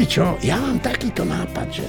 [0.00, 1.84] Viete čo, ja mám takýto nápad, že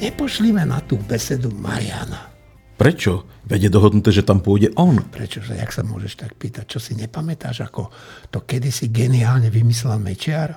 [0.00, 2.32] nepošlíme na tú besedu Mariana.
[2.80, 3.28] Prečo?
[3.44, 5.04] Veď je dohodnuté, že tam pôjde on.
[5.12, 7.92] Prečože, jak sa môžeš tak pýtať, čo si nepamätáš, ako
[8.32, 10.56] to kedysi geniálne vymyslel Mečiar?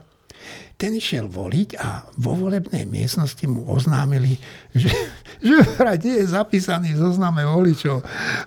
[0.80, 4.39] Ten išiel voliť a vo volebnej miestnosti mu oznámili,
[4.71, 4.88] že,
[5.48, 8.00] že vraj nie je zapísaný v zozname voličov.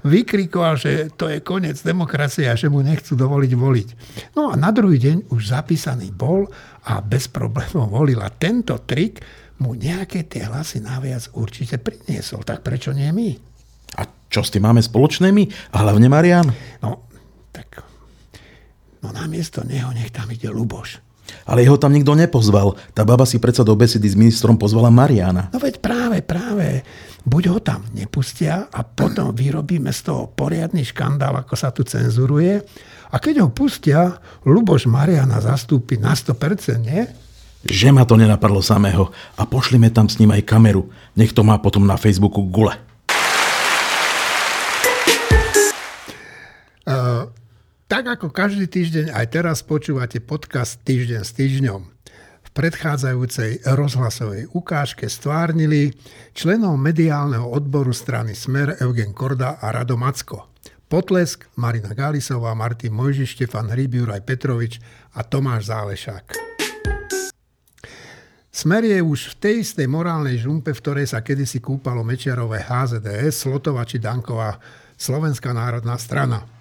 [0.09, 3.88] Vykrikoval, že to je koniec demokracie a že mu nechcú dovoliť voliť.
[4.32, 6.48] No a na druhý deň už zapísaný bol
[6.88, 8.24] a bez problémov volil.
[8.24, 9.20] A tento trik
[9.60, 12.43] mu nejaké tie hlasy naviac určite priniesol.
[12.43, 13.29] Tak prečo nie my?
[14.01, 15.45] A čo s tým máme spoločné my?
[15.77, 16.48] A hlavne Marian?
[16.80, 17.06] No,
[17.52, 17.84] tak...
[19.04, 21.02] No namiesto neho nech tam ide Luboš.
[21.46, 22.74] Ale jeho tam nikto nepozval.
[22.94, 25.50] Tá baba si predsa do besedy s ministrom pozvala Mariana.
[25.50, 26.82] No veď práve, práve.
[27.22, 32.62] Buď ho tam nepustia a potom vyrobíme z toho poriadny škandál, ako sa tu cenzuruje.
[33.12, 37.06] A keď ho pustia, Luboš Mariana zastúpi na 100%, nie?
[37.62, 39.14] Že ma to nenapadlo samého.
[39.38, 40.90] A pošlime tam s ním aj kameru.
[41.14, 42.74] Nech to má potom na Facebooku gule.
[47.93, 51.80] Tak ako každý týždeň aj teraz počúvate podcast Týždeň s týždňom.
[52.40, 55.93] V predchádzajúcej rozhlasovej ukážke stvárnili
[56.32, 60.48] členov mediálneho odboru strany Smer Eugen Korda a Rado Macko.
[60.88, 64.81] Potlesk Marina Galisová, Martin Mojžiš, Štefan Hryb, Juraj Petrovič
[65.12, 66.26] a Tomáš Zálešák.
[68.48, 73.44] Smer je už v tej istej morálnej žumpe, v ktorej sa kedysi kúpalo Mečiarové HZDS,
[73.44, 74.56] Slotova či Danková
[74.97, 76.51] Slovenská národná strana.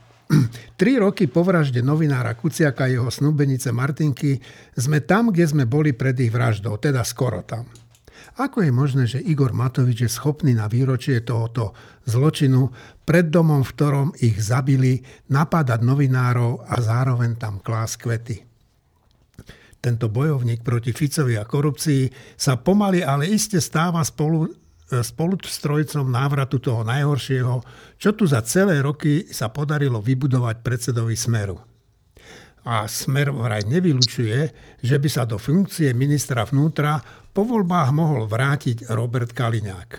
[0.79, 4.39] Tri roky po vražde novinára Kuciaka a jeho snúbenice Martinky
[4.73, 7.67] sme tam, kde sme boli pred ich vraždou, teda skoro tam.
[8.39, 11.75] Ako je možné, že Igor Matovič je schopný na výročie tohoto
[12.07, 12.71] zločinu
[13.03, 18.47] pred domom, v ktorom ich zabili, napádať novinárov a zároveň tam klás kvety?
[19.81, 24.60] Tento bojovník proti Ficovi a korupcii sa pomaly, ale iste stáva spolu
[24.99, 27.63] spolustrojcom návratu toho najhoršieho,
[27.95, 31.55] čo tu za celé roky sa podarilo vybudovať predsedovi Smeru.
[32.61, 34.39] A Smer vraj nevylučuje,
[34.83, 37.01] že by sa do funkcie ministra vnútra
[37.31, 39.89] po voľbách mohol vrátiť Robert Kaliňák.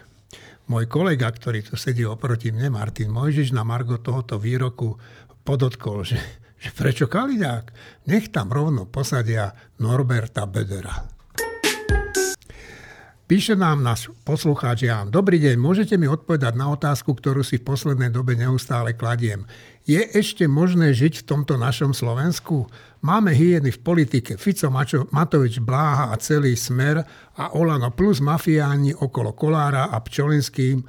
[0.70, 4.94] Môj kolega, ktorý tu sedí oproti mne, Martin Mojžiš, na Margo tohoto výroku
[5.42, 6.20] podotkol, že,
[6.62, 7.64] že prečo Kaliňák?
[8.06, 9.50] Nech tam rovno posadia
[9.82, 11.21] Norberta Bedera.
[13.32, 15.08] Píše nám náš poslucháč Jan.
[15.08, 19.48] Dobrý deň, môžete mi odpovedať na otázku, ktorú si v poslednej dobe neustále kladiem.
[19.88, 22.68] Je ešte možné žiť v tomto našom Slovensku?
[23.00, 24.68] Máme hyeny v politike, Fico,
[25.16, 27.08] Matovič, Bláha a celý smer
[27.40, 30.84] a Olano plus mafiáni okolo Kolára a Pčolinským,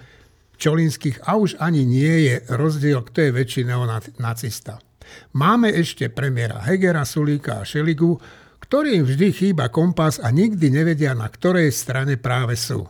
[0.59, 4.83] Pčolinských a už ani nie je rozdiel, kto je väčší neonacista.
[5.31, 8.19] Máme ešte premiéra Hegera, Sulíka a Šeligu,
[8.63, 12.87] ktorým vždy chýba kompas a nikdy nevedia, na ktorej strane práve sú.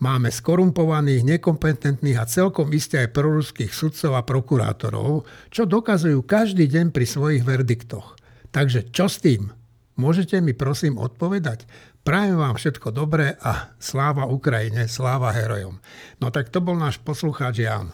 [0.00, 6.92] Máme skorumpovaných, nekompetentných a celkom iste aj proruských sudcov a prokurátorov, čo dokazujú každý deň
[6.92, 8.16] pri svojich verdiktoch.
[8.52, 9.52] Takže čo s tým?
[9.96, 11.68] Môžete mi prosím odpovedať?
[12.00, 15.76] Prajem vám všetko dobré a sláva Ukrajine, sláva herojom.
[16.24, 17.92] No tak to bol náš poslucháč Jan.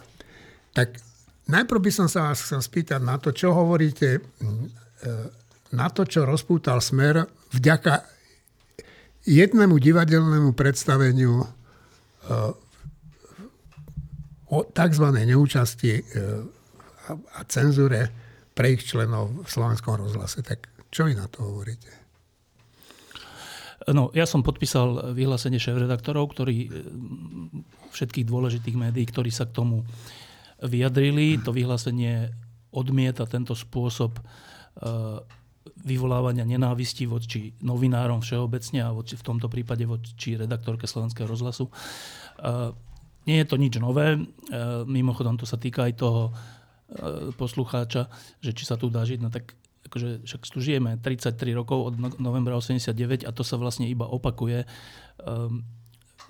[0.71, 0.95] Tak
[1.51, 4.21] najprv by som sa vás chcel spýtať na to, čo hovoríte e,
[5.75, 8.03] na to, čo rozpútal smer vďaka
[9.27, 11.47] jednému divadelnému predstaveniu e,
[14.47, 15.05] o tzv.
[15.11, 16.01] neúčasti e,
[17.11, 18.07] a cenzúre
[18.55, 20.43] pre ich členov v slovenskom rozhlase.
[20.43, 21.91] Tak čo vy na to hovoríte?
[23.87, 26.69] No, ja som podpísal vyhlásenie šéf-redaktorov, ktorí, e,
[27.91, 29.83] všetkých dôležitých médií, ktorí sa k tomu
[30.63, 31.39] vyjadrili.
[31.43, 32.31] To vyhlásenie
[32.71, 34.19] odmieta tento spôsob
[35.85, 41.69] vyvolávania nenávisti voči novinárom všeobecne a voči, v tomto prípade voči redaktorke Slovenského rozhlasu.
[43.27, 44.17] Nie je to nič nové.
[44.87, 46.31] Mimochodom, to sa týka aj toho
[47.35, 48.07] poslucháča,
[48.39, 49.19] že či sa tu dá žiť.
[49.19, 49.53] No tak
[49.87, 54.07] akože, však tu žijeme 33 rokov od no, novembra 89 a to sa vlastne iba
[54.07, 54.67] opakuje.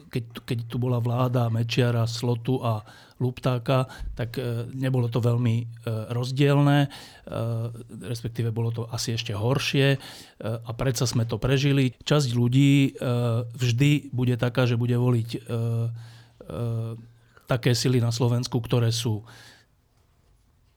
[0.08, 2.86] Keď, keď tu bola vláda Mečiara, Slotu a
[3.18, 5.66] Luptáka, tak e, nebolo to veľmi e,
[6.14, 6.90] rozdielne, e,
[8.06, 9.98] respektíve bolo to asi ešte horšie
[10.46, 11.98] a predsa sme to prežili.
[11.98, 12.94] Časť ľudí
[13.58, 15.50] vždy bude taká, že bude voliť
[17.50, 19.26] také sily na Slovensku, ktoré sú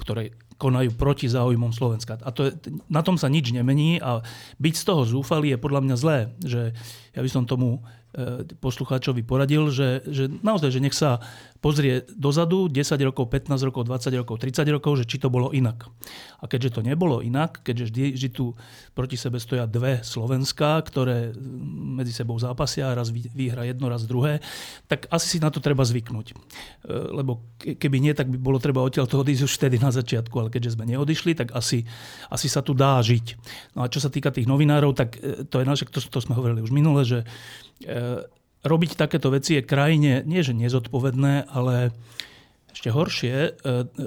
[0.00, 2.20] ktoré, konajú proti záujmom Slovenska.
[2.20, 2.52] A to je,
[2.92, 4.20] na tom sa nič nemení a
[4.60, 6.18] byť z toho zúfalý je podľa mňa zlé.
[6.44, 6.76] Že
[7.16, 7.80] ja by som tomu
[8.58, 11.22] poslucháčovi poradil, že, že naozaj, že nech sa
[11.62, 15.86] pozrie dozadu 10 rokov, 15 rokov, 20 rokov, 30 rokov, že či to bolo inak.
[16.42, 18.44] A keďže to nebolo inak, keďže vždy, vždy tu
[18.96, 21.30] proti sebe stoja dve Slovenská, ktoré
[22.00, 24.42] medzi sebou zápasia, raz vyhra jedno, raz druhé,
[24.90, 26.26] tak asi si na to treba zvyknúť.
[26.32, 26.34] E,
[27.14, 30.50] lebo keby nie, tak by bolo treba odtiaľ toho odísť už vtedy na začiatku, ale
[30.50, 31.86] keďže sme neodišli, tak asi,
[32.32, 33.38] asi sa tu dá žiť.
[33.76, 36.34] No a čo sa týka tých novinárov, tak e, to je naše, to, to sme
[36.34, 37.69] hovorili už minule, že E,
[38.60, 41.96] robiť takéto veci je krajine nie že nezodpovedné, ale
[42.70, 43.50] ešte horšie, e,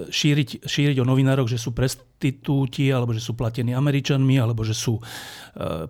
[0.07, 4.97] šíriť, šíriť o novinároch, že sú prestitúti, alebo že sú platení Američanmi, alebo že sú
[4.97, 5.01] e,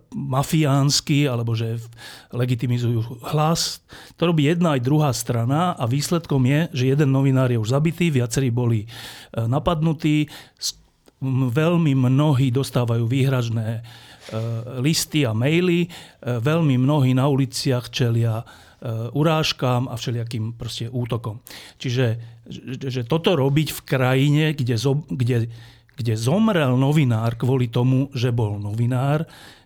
[0.10, 1.78] mafiánsky, alebo že
[2.34, 3.86] legitimizujú hlas.
[4.18, 8.10] To robí jedna aj druhá strana a výsledkom je, že jeden novinár je už zabitý,
[8.10, 8.90] viacerí boli
[9.34, 10.34] napadnutí,
[11.56, 14.13] veľmi mnohí dostávajú výhražné E,
[14.80, 15.86] listy a maily.
[15.86, 15.90] E,
[16.40, 18.46] veľmi mnohí na uliciach čelia e,
[19.12, 21.44] urážkám a všelijakým proste útokom.
[21.82, 22.34] Čiže
[22.92, 25.48] že toto robiť v krajine, kde, zo, kde,
[25.96, 29.24] kde zomrel novinár kvôli tomu, že bol novinár,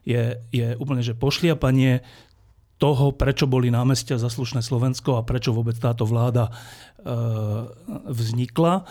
[0.07, 2.05] je, je úplne že pošliapanie
[2.77, 6.51] toho, prečo boli námestia za Slovensko a prečo vôbec táto vláda e,
[8.05, 8.73] vznikla.
[8.77, 8.83] E,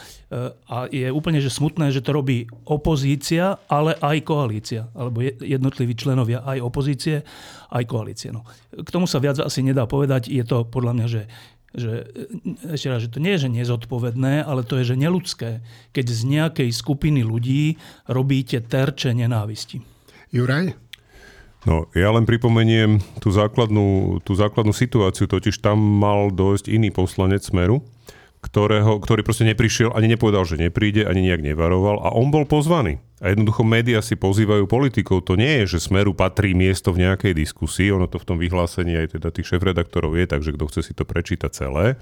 [0.66, 4.90] a je úplne že smutné, že to robí opozícia, ale aj koalícia.
[4.90, 7.22] Alebo jednotliví členovia aj opozície,
[7.70, 8.34] aj koalície.
[8.34, 8.42] No.
[8.74, 10.34] K tomu sa viac asi nedá povedať.
[10.34, 11.22] Je to podľa mňa, že
[11.76, 12.08] že,
[12.72, 15.60] ešte raz, že to nie je že nezodpovedné, ale to je že neludské,
[15.92, 17.76] keď z nejakej skupiny ľudí
[18.08, 19.84] robíte terče nenávisti.
[20.32, 20.72] Juraj?
[21.66, 27.42] No, ja len pripomeniem tú základnú, tú základnú situáciu, totiž tam mal dojsť iný poslanec
[27.42, 27.82] Smeru,
[28.38, 33.02] ktorého, ktorý proste neprišiel, ani nepovedal, že nepríde, ani nejak nevaroval a on bol pozvaný.
[33.18, 35.26] A jednoducho médiá si pozývajú politikov.
[35.26, 38.94] To nie je, že Smeru patrí miesto v nejakej diskusii, ono to v tom vyhlásení
[38.94, 41.98] aj teda tých šéf-redaktorov je, takže kto chce si to prečítať celé.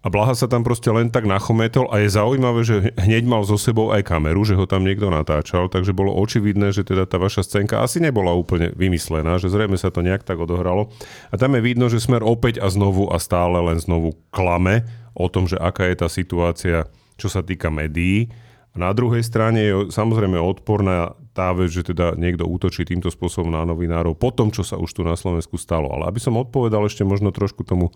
[0.00, 3.60] A Blaha sa tam proste len tak nachometol a je zaujímavé, že hneď mal so
[3.60, 7.44] sebou aj kameru, že ho tam niekto natáčal, takže bolo očividné, že teda tá vaša
[7.44, 10.88] scénka asi nebola úplne vymyslená, že zrejme sa to nejak tak odohralo.
[11.28, 15.28] A tam je vidno, že Smer opäť a znovu a stále len znovu klame o
[15.28, 16.88] tom, že aká je tá situácia,
[17.20, 18.32] čo sa týka médií.
[18.72, 23.52] A na druhej strane je samozrejme odporná tá vec, že teda niekto útočí týmto spôsobom
[23.52, 25.92] na novinárov po tom, čo sa už tu na Slovensku stalo.
[25.92, 27.92] Ale aby som odpovedal ešte možno trošku tomu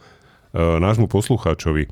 [0.55, 1.91] nášmu poslucháčovi.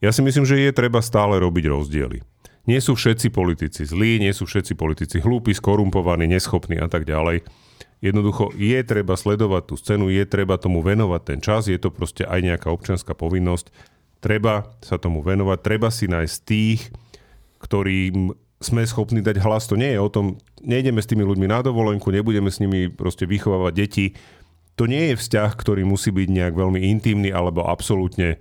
[0.00, 2.24] Ja si myslím, že je treba stále robiť rozdiely.
[2.68, 7.44] Nie sú všetci politici zlí, nie sú všetci politici hlúpi, skorumpovaní, neschopní a tak ďalej.
[7.98, 12.22] Jednoducho je treba sledovať tú scénu, je treba tomu venovať ten čas, je to proste
[12.22, 13.74] aj nejaká občianská povinnosť.
[14.22, 16.94] Treba sa tomu venovať, treba si nájsť tých,
[17.58, 19.66] ktorým sme schopní dať hlas.
[19.70, 23.26] To nie je o tom, nejdeme s tými ľuďmi na dovolenku, nebudeme s nimi proste
[23.26, 24.06] vychovávať deti,
[24.78, 28.38] to nie je vzťah, ktorý musí byť nejak veľmi intimný alebo absolútne,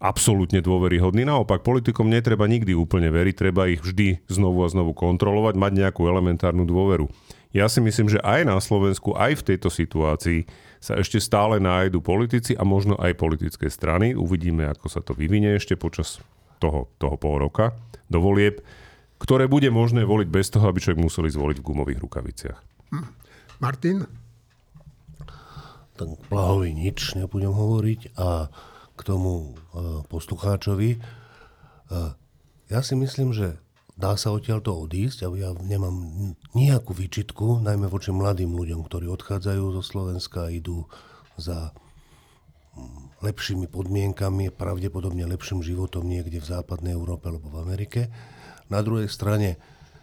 [0.00, 1.28] absolútne dôveryhodný.
[1.28, 6.08] Naopak, politikom netreba nikdy úplne veriť, treba ich vždy znovu a znovu kontrolovať, mať nejakú
[6.08, 7.12] elementárnu dôveru.
[7.52, 10.48] Ja si myslím, že aj na Slovensku, aj v tejto situácii
[10.80, 14.16] sa ešte stále nájdu politici a možno aj politické strany.
[14.16, 16.20] Uvidíme, ako sa to vyvinie ešte počas
[16.56, 17.76] toho, toho pol roka
[18.08, 18.64] do volieb,
[19.16, 22.58] ktoré bude možné voliť bez toho, aby človek museli zvoliť v gumových rukaviciach.
[22.92, 23.08] Hm.
[23.60, 24.25] Martin?
[25.96, 28.52] Tak Blahovi nič nebudem hovoriť a
[28.96, 30.90] k tomu e, poslucháčovi.
[30.96, 30.98] E,
[32.68, 33.56] ja si myslím, že
[33.96, 35.96] dá sa odtiaľto odísť a ja nemám
[36.52, 40.84] nejakú výčitku, najmä voči mladým ľuďom, ktorí odchádzajú zo Slovenska a idú
[41.40, 41.72] za
[43.24, 48.00] lepšími podmienkami, pravdepodobne lepším životom niekde v západnej Európe alebo v Amerike.
[48.68, 49.56] Na druhej strane,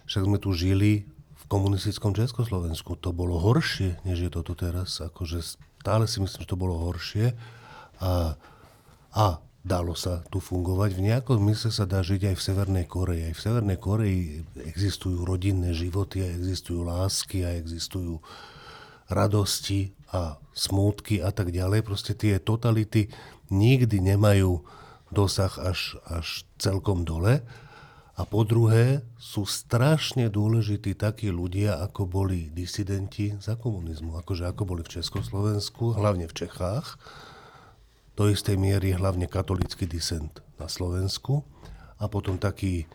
[0.09, 1.05] však sme tu žili
[1.37, 2.97] v komunistickom Československu.
[2.97, 4.97] To bolo horšie, než je toto teraz.
[4.97, 5.45] Akože
[5.83, 7.35] stále si myslím, že to bolo horšie.
[7.99, 8.39] A,
[9.11, 9.25] a
[9.63, 10.95] dalo sa tu fungovať.
[10.95, 13.27] V nejakom mysle sa dá žiť aj v Severnej Koreji.
[13.27, 18.23] Aj v Severnej Koreji existujú rodinné životy, a existujú lásky, a existujú
[19.11, 21.83] radosti a smútky a tak ďalej.
[21.83, 23.11] Proste tie totality
[23.51, 24.63] nikdy nemajú
[25.11, 27.43] dosah až, až celkom dole.
[28.13, 34.21] A po druhé, sú strašne dôležití takí ľudia, ako boli disidenti za komunizmu.
[34.21, 37.01] Akože ako boli v Československu, hlavne v Čechách.
[38.13, 41.41] Do istej miery hlavne katolický disent na Slovensku.
[41.97, 42.85] A potom taký,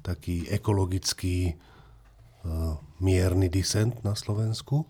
[0.00, 4.88] taký ekologický uh, mierny disent na Slovensku.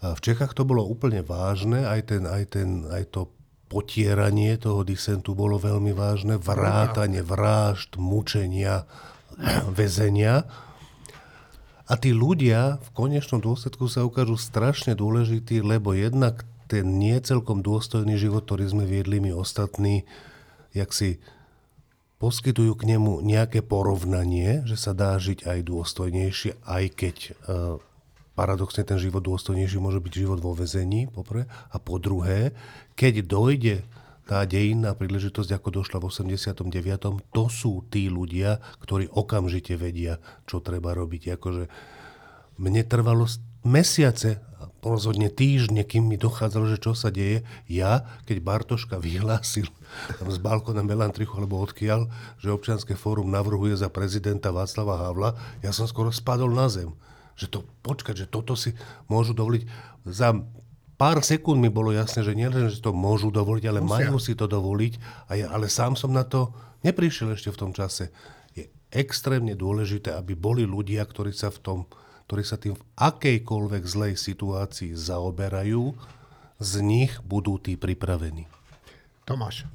[0.00, 3.28] A v Čechách to bolo úplne vážne, aj, ten, aj, ten, aj to
[3.72, 8.84] potieranie toho disentu bolo veľmi vážne, vrátanie vražd, mučenia,
[9.78, 10.44] väzenia.
[11.88, 17.64] A tí ľudia v konečnom dôsledku sa ukážu strašne dôležití, lebo jednak ten nie celkom
[17.64, 20.04] dôstojný život, ktorý sme viedli my ostatní,
[20.72, 21.20] jak si
[22.16, 27.30] poskytujú k nemu nejaké porovnanie, že sa dá žiť aj dôstojnejšie, aj keď e,
[28.32, 31.48] paradoxne ten život dôstojnejší môže byť život vo vezení, poprvé.
[31.72, 32.56] A po druhé,
[32.96, 33.76] keď dojde
[34.22, 40.62] tá dejinná príležitosť, ako došla v 89., to sú tí ľudia, ktorí okamžite vedia, čo
[40.62, 41.36] treba robiť.
[41.36, 41.66] Akože
[42.62, 43.26] mne trvalo
[43.66, 44.38] mesiace,
[44.82, 47.46] rozhodne týždne, kým mi dochádzalo, že čo sa deje.
[47.70, 49.70] Ja, keď Bartoška vyhlásil
[50.18, 52.10] tam z balkona Melantrichu alebo odkiaľ,
[52.42, 55.30] že občianske fórum navrhuje za prezidenta Václava Havla,
[55.62, 56.90] ja som skoro spadol na zem.
[57.36, 58.76] Že to, počkať, že toto si
[59.08, 59.62] môžu dovoliť.
[60.08, 60.36] Za
[61.00, 64.08] pár sekúnd mi bolo jasné, že nie že to môžu dovoliť, ale Musia.
[64.08, 64.92] majú si to dovoliť.
[65.28, 66.52] A ja, ale sám som na to
[66.86, 68.12] neprišiel ešte v tom čase.
[68.52, 71.80] Je extrémne dôležité, aby boli ľudia, ktorí sa v tom
[72.32, 75.92] ktorí sa tým v akejkoľvek zlej situácii zaoberajú,
[76.56, 78.48] z nich budú tí pripravení.
[79.28, 79.68] Tomáš.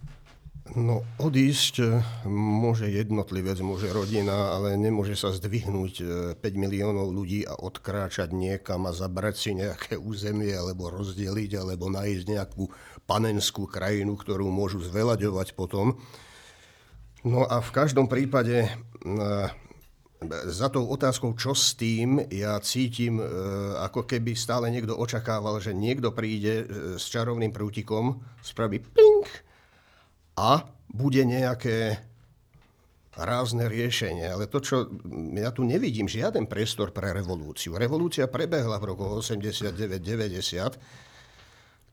[0.75, 1.87] No, odísť e,
[2.27, 5.93] môže jednotlivec, môže rodina, ale nemôže sa zdvihnúť
[6.35, 11.87] 5 e, miliónov ľudí a odkráčať niekam a zabrať si nejaké územie, alebo rozdeliť, alebo
[11.87, 12.67] nájsť nejakú
[13.07, 15.95] panenskú krajinu, ktorú môžu zvelaďovať potom.
[17.23, 18.69] No a v každom prípade e,
[20.51, 23.21] za tou otázkou, čo s tým, ja cítim,
[23.77, 26.65] ako keby stále niekto očakával, že niekto príde
[26.97, 29.46] s čarovným prútikom, spraví pink
[30.37, 30.61] a
[30.93, 31.97] bude nejaké
[33.17, 34.29] rázne riešenie.
[34.29, 34.93] Ale to, čo
[35.33, 37.73] ja tu nevidím, žiaden priestor pre revolúciu.
[37.73, 40.77] Revolúcia prebehla v rokoch 89-90.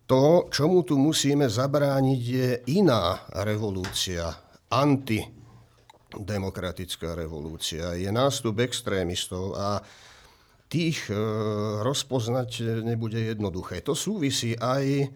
[0.04, 4.36] To, čomu tu musíme zabrániť, je iná revolúcia,
[4.68, 7.96] antidemokratická revolúcia.
[7.96, 9.80] Je nástup extrémistov a
[10.68, 11.16] tých e,
[11.80, 13.80] rozpoznať nebude jednoduché.
[13.80, 15.08] To súvisí aj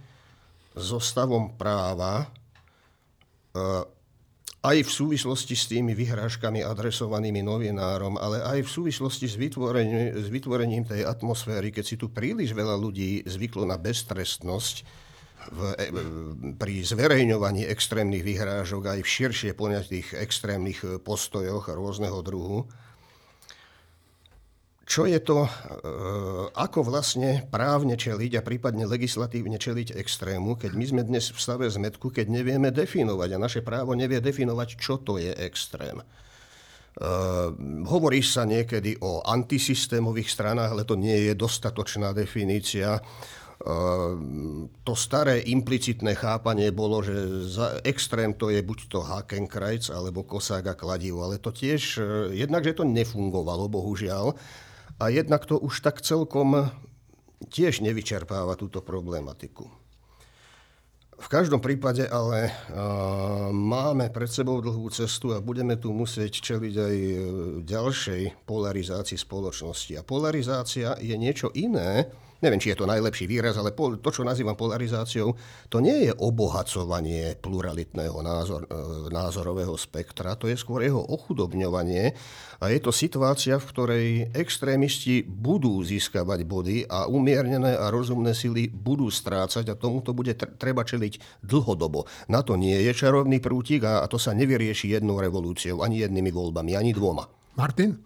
[0.73, 2.33] so stavom práva,
[4.59, 10.27] aj v súvislosti s tými vyhrážkami adresovanými novinárom, ale aj v súvislosti s vytvorením, s
[10.27, 14.77] vytvorením tej atmosféry, keď si tu príliš veľa ľudí zvyklo na beztrestnosť
[15.55, 15.87] v, e,
[16.59, 22.67] pri zverejňovaní extrémnych vyhrážok aj v širšie poňatých extrémnych postojoch rôzneho druhu,
[24.89, 25.51] čo je to, e,
[26.57, 31.69] ako vlastne právne čeliť a prípadne legislatívne čeliť extrému, keď my sme dnes v stave
[31.69, 36.01] zmetku, keď nevieme definovať a naše právo nevie definovať, čo to je extrém.
[36.99, 37.55] Uh,
[37.87, 42.99] hovorí sa niekedy o antisystémových stranách, ale to nie je dostatočná definícia.
[43.63, 44.19] Uh,
[44.83, 47.15] to staré implicitné chápanie bolo, že
[47.47, 52.35] za extrém to je buď to Hakenkreuz alebo Kosák a kladivo, ale to tiež, uh,
[52.35, 54.35] jednak, že to nefungovalo, bohužiaľ,
[54.99, 56.71] a jednak to už tak celkom
[57.49, 59.71] tiež nevyčerpáva túto problematiku.
[61.19, 62.55] V každom prípade ale
[63.51, 66.97] máme pred sebou dlhú cestu a budeme tu musieť čeliť aj
[67.67, 69.99] ďalšej polarizácii spoločnosti.
[69.99, 72.07] A polarizácia je niečo iné,
[72.39, 75.35] neviem, či je to najlepší výraz, ale to, čo nazývam polarizáciou,
[75.67, 82.15] to nie je obohacovanie pluralitného názor, e, názorového spektra, to je skôr jeho ochudobňovanie
[82.63, 88.71] a je to situácia, v ktorej extrémisti budú získavať body a umiernené a rozumné sily
[88.71, 92.07] budú strácať a tomuto bude treba čeliť dlhodobo.
[92.31, 96.79] Na to nie je čarovný prútik a to sa nevyrieši jednou revolúciou, ani jednými voľbami,
[96.79, 97.27] ani dvoma.
[97.59, 97.99] Martin?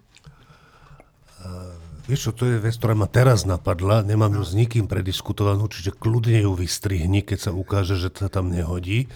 [1.43, 1.82] Uh...
[2.03, 5.95] Vieš čo, to je vec, ktorá ma teraz napadla, nemám ju s nikým prediskutovanú, čiže
[5.95, 9.07] kľudne ju vystrihni, keď sa ukáže, že sa tam nehodí.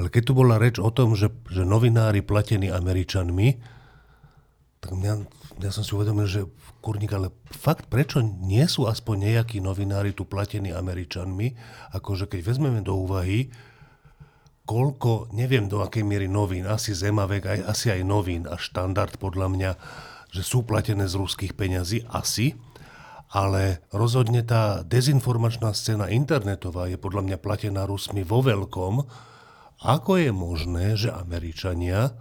[0.00, 3.60] Ale keď tu bola reč o tom, že, že novinári platení Američanmi,
[4.80, 5.12] tak mňa,
[5.60, 6.48] ja som si uvedomil, že
[6.80, 11.52] kurník, ale fakt, prečo nie sú aspoň nejakí novinári tu platení Američanmi?
[11.92, 13.52] Akože keď vezmeme do úvahy,
[14.64, 19.46] koľko, neviem do akej miery novín, asi Zemavek, aj, asi aj novín a štandard podľa
[19.52, 19.70] mňa,
[20.30, 22.54] že sú platené z ruských peňazí, asi,
[23.30, 29.06] ale rozhodne tá dezinformačná scéna internetová je podľa mňa platená Rusmi vo veľkom.
[29.80, 32.14] Ako je možné, že Američania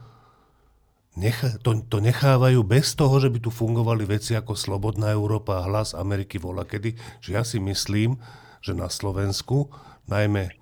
[1.19, 1.35] nech,
[1.65, 5.91] to, to nechávajú bez toho, že by tu fungovali veci ako Slobodná Európa a Hlas
[5.91, 8.15] Ameriky vola kedy, že ja si myslím,
[8.63, 9.67] že na Slovensku,
[10.07, 10.55] najmä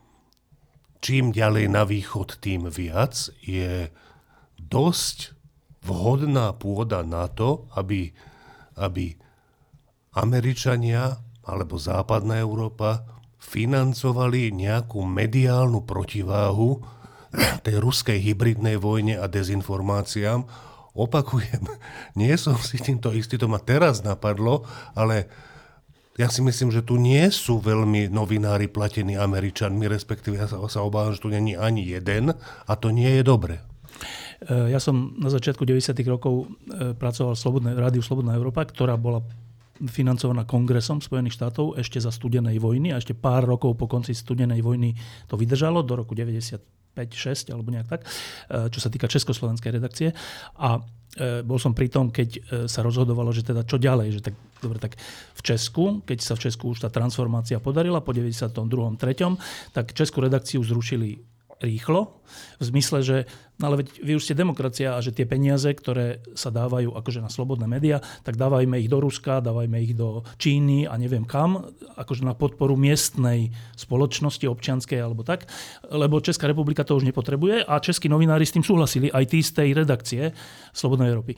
[0.97, 3.93] čím ďalej na východ, tým viac, je
[4.57, 5.36] dosť
[5.87, 8.11] vhodná pôda na to, aby,
[8.75, 9.15] aby
[10.11, 13.07] Američania alebo západná Európa
[13.39, 16.83] financovali nejakú mediálnu protiváhu
[17.63, 20.43] tej ruskej hybridnej vojne a dezinformáciám,
[20.97, 21.63] opakujem,
[22.19, 24.67] nie som si týmto istý, to ma teraz napadlo,
[24.97, 25.29] ale
[26.17, 30.81] ja si myslím, že tu nie sú veľmi novinári platení Američanmi, respektíve ja sa, sa
[30.81, 32.33] obávam, že tu není ani jeden
[32.65, 33.61] a to nie je dobre.
[34.41, 35.97] E, ja som na začiatku 90.
[36.05, 39.25] rokov e, pracoval v rádiu Slobodná Európa, ktorá bola
[39.77, 44.65] financovaná kongresom Spojených štátov ešte za studenej vojny a ešte pár rokov po konci studenej
[44.65, 44.97] vojny
[45.29, 50.13] to vydržalo do roku 95 6 alebo nejak tak, e, čo sa týka československej redakcie.
[50.61, 50.81] A
[51.17, 55.01] bol som pri tom, keď sa rozhodovalo, že teda čo ďalej, že tak, dobre, tak
[55.33, 58.53] v Česku, keď sa v Česku už tá transformácia podarila po 92.
[58.53, 61.17] 3., tak Českú redakciu zrušili
[61.61, 62.17] rýchlo,
[62.59, 63.17] v zmysle, že
[63.57, 67.23] no ale veď vy už ste demokracia a že tie peniaze, ktoré sa dávajú akože
[67.23, 71.65] na slobodné médiá, tak dávajme ich do Ruska, dávajme ich do Číny a neviem kam,
[71.97, 75.49] akože na podporu miestnej spoločnosti občianskej alebo tak,
[75.89, 79.51] lebo Česká republika to už nepotrebuje a českí novinári s tým súhlasili, aj tí z
[79.57, 80.23] tej redakcie
[80.75, 81.33] Slobodnej Európy.
[81.33, 81.37] E,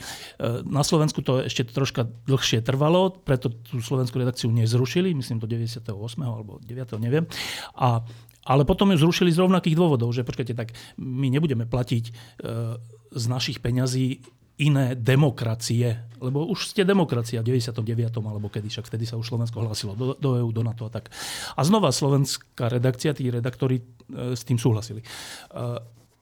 [0.67, 5.95] na Slovensku to ešte troška dlhšie trvalo, preto tú slovenskú redakciu nezrušili, myslím do 98.
[6.19, 6.99] alebo 9.
[6.99, 7.23] neviem.
[7.79, 8.03] A
[8.45, 12.11] ale potom ju zrušili z rovnakých dôvodov, že počkajte, tak my nebudeme platiť e,
[13.13, 14.23] z našich peňazí
[14.59, 17.79] iné demokracie, lebo už ste demokracia v 99.
[18.19, 21.07] alebo kedy, však vtedy sa už Slovensko hlásilo do, do EU, do NATO a tak.
[21.55, 23.83] A znova slovenská redakcia, tí redaktori e,
[24.35, 24.99] s tým súhlasili.
[24.99, 25.07] E,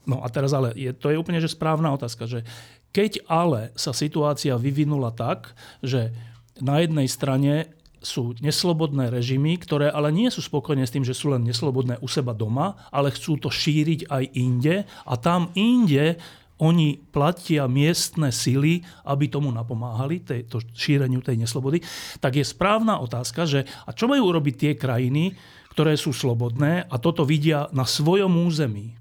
[0.05, 2.45] no a teraz ale, je, to je úplne že správna otázka, že
[2.93, 6.13] keď ale sa situácia vyvinula tak, že
[6.61, 11.33] na jednej strane sú neslobodné režimy, ktoré ale nie sú spokojné s tým, že sú
[11.33, 16.17] len neslobodné u seba doma, ale chcú to šíriť aj inde a tam inde
[16.57, 21.85] oni platia miestne sily, aby tomu napomáhali, tej, to šíreniu tej neslobody,
[22.17, 25.37] tak je správna otázka, že a čo majú urobiť tie krajiny,
[25.77, 28.97] ktoré sú slobodné a toto vidia na svojom území.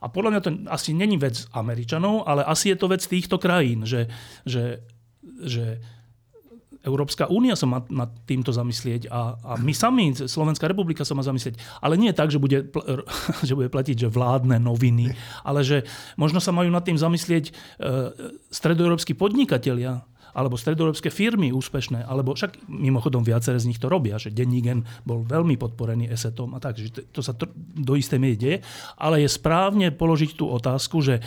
[0.00, 3.84] A podľa mňa to asi není vec Američanov, ale asi je to vec týchto krajín,
[3.84, 4.08] že,
[4.46, 4.80] že,
[5.42, 5.82] že
[6.86, 11.26] Európska únia sa má nad týmto zamyslieť a, a my sami, Slovenská republika sa má
[11.26, 11.58] zamyslieť.
[11.82, 12.70] Ale nie tak, že bude,
[13.48, 15.10] že bude platiť že vládne noviny,
[15.42, 15.82] ale že
[16.14, 17.52] možno sa majú nad tým zamyslieť e,
[18.54, 20.06] stredoeurópsky podnikatelia,
[20.38, 25.26] alebo stredoeurópske firmy úspešné, alebo však mimochodom viaceré z nich to robia, že Dennígen bol
[25.26, 28.56] veľmi podporený esetom a tak, že to sa to do istej miery deje,
[28.94, 31.18] ale je správne položiť tú otázku, že,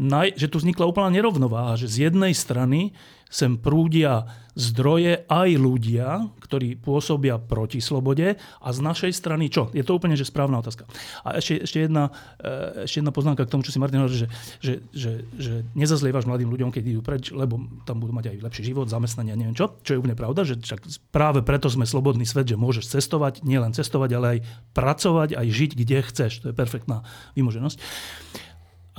[0.00, 2.92] naj, že tu vznikla úplná nerovnováha, že z jednej strany
[3.32, 9.72] sem prúdia zdroje aj ľudia, ktorí pôsobia proti slobode a z našej strany čo?
[9.72, 10.84] Je to úplne že správna otázka.
[11.24, 14.28] A ešte, ešte, jedna, e, ešte jedna poznámka k tomu, čo si Martin hovorí, že,
[14.60, 18.62] že, že, že nezazlievaš mladým ľuďom, keď idú preč, lebo tam budú mať aj lepší
[18.68, 19.72] život, zamestnanie a neviem čo.
[19.80, 23.72] Čo je úplne pravda, že však práve preto sme slobodný svet, že môžeš cestovať, nielen
[23.72, 24.38] cestovať, ale aj
[24.76, 26.44] pracovať, aj žiť, kde chceš.
[26.44, 27.00] To je perfektná
[27.32, 27.80] vymoženosť.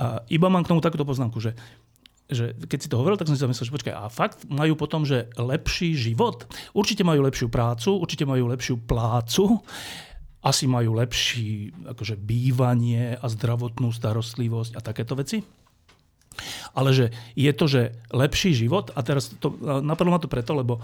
[0.00, 1.54] A iba mám k tomu takúto poznámku, že
[2.24, 5.04] že keď si to hovoril, tak som si zamyslel, že počkaj, a fakt majú potom,
[5.04, 6.48] že lepší život?
[6.72, 9.60] Určite majú lepšiu prácu, určite majú lepšiu plácu,
[10.40, 15.44] asi majú lepší akože, bývanie a zdravotnú starostlivosť a takéto veci.
[16.74, 20.82] Ale že je to, že lepší život, a teraz to, napadlo ma to preto, lebo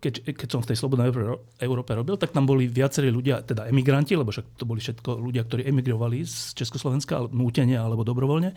[0.00, 1.12] keď, keď som v tej Slobodnej
[1.60, 5.44] Európe robil, tak tam boli viacerí ľudia, teda emigranti, lebo však to boli všetko ľudia,
[5.44, 8.56] ktorí emigrovali z Československa, nútene alebo dobrovoľne.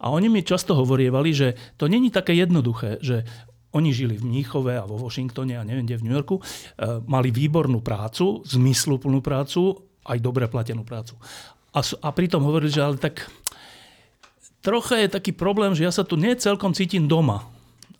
[0.00, 3.22] A oni mi často hovorievali, že to není také jednoduché, že
[3.70, 6.42] oni žili v Mníchove a vo Washingtone a neviem kde v New Yorku, e,
[7.06, 11.14] mali výbornú prácu, zmysluplnú prácu, aj dobre platenú prácu.
[11.70, 13.30] A, a pritom hovorili, že ale tak
[14.60, 17.44] trocha je taký problém, že ja sa tu nie celkom cítim doma.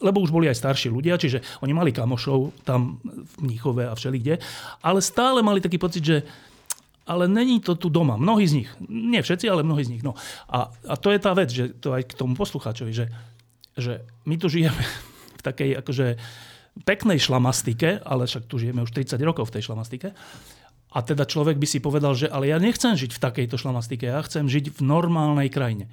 [0.01, 4.41] Lebo už boli aj starší ľudia, čiže oni mali kamošov tam v Mníchove a všelikde,
[4.81, 6.17] ale stále mali taký pocit, že
[7.11, 8.15] ale není to tu doma.
[8.15, 10.05] Mnohí z nich, nie všetci, ale mnohí z nich.
[10.07, 10.15] No.
[10.47, 13.07] A, a to je tá vec, že to aj k tomu poslucháčovi, že,
[13.75, 14.79] že my tu žijeme
[15.39, 16.07] v takej akože
[16.87, 20.15] peknej šlamastike, ale však tu žijeme už 30 rokov v tej šlamastike.
[20.91, 24.23] A teda človek by si povedal, že ale ja nechcem žiť v takejto šlamastike, ja
[24.27, 25.87] chcem žiť v normálnej krajine.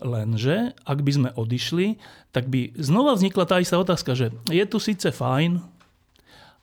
[0.00, 2.00] Lenže, ak by sme odišli,
[2.32, 5.60] tak by znova vznikla tá istá otázka, že je tu síce fajn,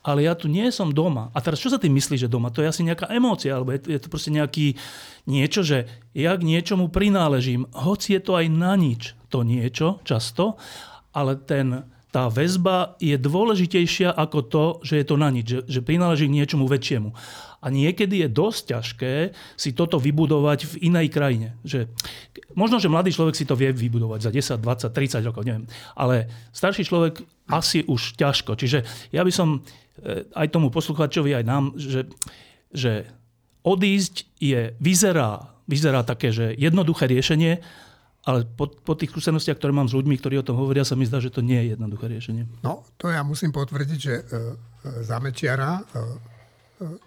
[0.08, 1.28] ale ja tu nie som doma.
[1.36, 2.48] A teraz čo sa tým myslí, že doma?
[2.56, 4.80] To je asi nejaká emócia, alebo je, je to proste nejaký
[5.28, 10.56] niečo, že ja k niečomu prináležím, hoci je to aj na nič, to niečo často,
[11.12, 11.84] ale ten,
[12.16, 16.38] tá väzba je dôležitejšia ako to, že je to na nič, že, že prináleží k
[16.40, 17.12] niečomu väčšiemu.
[17.58, 19.14] A niekedy je dosť ťažké
[19.58, 21.58] si toto vybudovať v inej krajine.
[21.66, 21.90] Že,
[22.54, 25.66] možno, že mladý človek si to vie vybudovať za 10, 20, 30 rokov, neviem.
[25.98, 28.54] Ale starší človek asi už ťažko.
[28.54, 29.66] Čiže ja by som
[29.98, 32.06] E, aj tomu poslucháčovi, aj nám, že,
[32.70, 33.10] že
[33.66, 37.58] odísť je, vyzerá, vyzerá také, že jednoduché riešenie,
[38.28, 41.08] ale po, po tých skúsenostiach, ktoré mám s ľuďmi, ktorí o tom hovoria, sa mi
[41.08, 42.44] zdá, že to nie je jednoduché riešenie.
[42.62, 44.34] No, to ja musím potvrdiť, že e, e,
[45.02, 45.84] za Mečiara, e,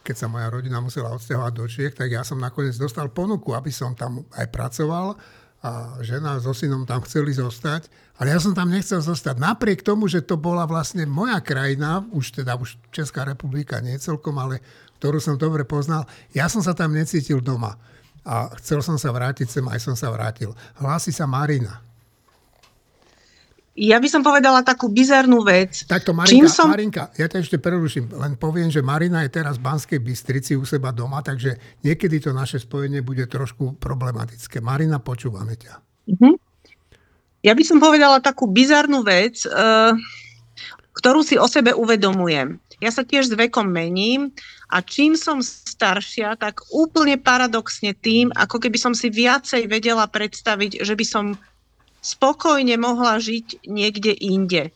[0.03, 3.71] keď sa moja rodina musela odsťahovať do Čiech, tak ja som nakoniec dostal ponuku, aby
[3.71, 5.15] som tam aj pracoval
[5.61, 9.37] a žena so synom tam chceli zostať, ale ja som tam nechcel zostať.
[9.37, 14.41] Napriek tomu, že to bola vlastne moja krajina, už teda už Česká republika nie celkom,
[14.41, 14.65] ale
[14.99, 17.77] ktorú som dobre poznal, ja som sa tam necítil doma
[18.25, 20.53] a chcel som sa vrátiť sem, aj som sa vrátil.
[20.81, 21.90] Hlási sa Marina.
[23.81, 25.89] Ja by som povedala takú bizarnú vec.
[25.89, 26.69] Takto, Marinka, Čím som...
[26.69, 30.69] Marinka, ja ťa ešte preruším, len poviem, že Marina je teraz v Banskej Bystrici u
[30.69, 34.61] seba doma, takže niekedy to naše spojenie bude trošku problematické.
[34.61, 35.81] Marina, počúvame ťa.
[36.13, 36.37] Uh-huh.
[37.41, 39.97] Ja by som povedala takú bizarnú vec, uh,
[41.01, 42.61] ktorú si o sebe uvedomujem.
[42.85, 44.37] Ja sa tiež s vekom mením
[44.69, 50.85] a čím som staršia, tak úplne paradoxne tým, ako keby som si viacej vedela predstaviť,
[50.85, 51.25] že by som
[52.01, 54.73] spokojne mohla žiť niekde inde.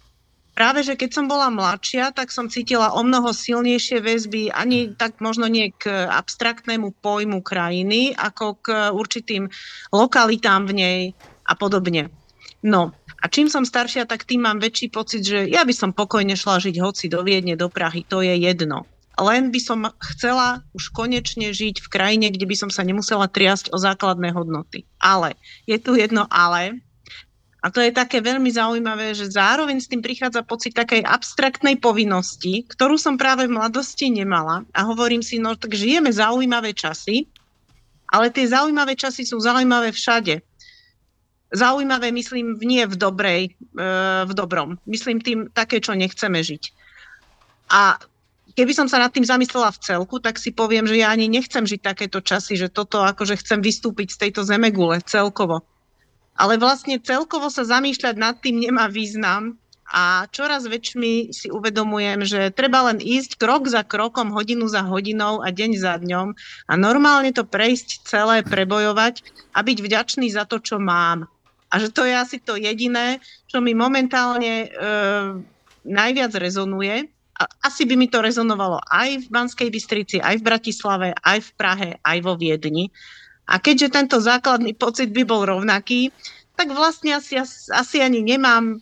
[0.54, 5.18] Práve, že keď som bola mladšia, tak som cítila o mnoho silnejšie väzby, ani tak
[5.18, 9.50] možno nie k abstraktnému pojmu krajiny, ako k určitým
[9.90, 11.00] lokalitám v nej
[11.42, 12.14] a podobne.
[12.62, 16.38] No, a čím som staršia, tak tým mám väčší pocit, že ja by som pokojne
[16.38, 18.86] šla žiť hoci do Viedne, do Prahy, to je jedno
[19.20, 23.70] len by som chcela už konečne žiť v krajine, kde by som sa nemusela triasť
[23.70, 24.90] o základné hodnoty.
[24.98, 25.38] Ale,
[25.70, 26.82] je tu jedno ale,
[27.64, 32.68] a to je také veľmi zaujímavé, že zároveň s tým prichádza pocit takej abstraktnej povinnosti,
[32.68, 34.68] ktorú som práve v mladosti nemala.
[34.76, 37.24] A hovorím si, no tak žijeme zaujímavé časy,
[38.12, 40.44] ale tie zaujímavé časy sú zaujímavé všade.
[41.56, 43.82] Zaujímavé myslím nie v dobrej, e,
[44.28, 44.76] v dobrom.
[44.84, 46.62] Myslím tým také, čo nechceme žiť.
[47.72, 47.96] A
[48.60, 51.64] keby som sa nad tým zamyslela v celku, tak si poviem, že ja ani nechcem
[51.64, 55.64] žiť takéto časy, že toto akože chcem vystúpiť z tejto zemegule celkovo.
[56.34, 59.54] Ale vlastne celkovo sa zamýšľať nad tým nemá význam
[59.86, 65.44] a čoraz väčšmi si uvedomujem, že treba len ísť krok za krokom, hodinu za hodinou
[65.44, 66.34] a deň za dňom
[66.66, 69.22] a normálne to prejsť celé, prebojovať
[69.54, 71.30] a byť vďačný za to, čo mám.
[71.70, 74.68] A že to je asi to jediné, čo mi momentálne e,
[75.86, 77.14] najviac rezonuje
[77.62, 81.90] asi by mi to rezonovalo aj v Banskej Bystrici, aj v Bratislave, aj v Prahe,
[81.98, 82.94] aj vo Viedni.
[83.44, 86.08] A keďže tento základný pocit by bol rovnaký,
[86.54, 87.36] tak vlastne asi,
[87.70, 88.80] asi ani nemám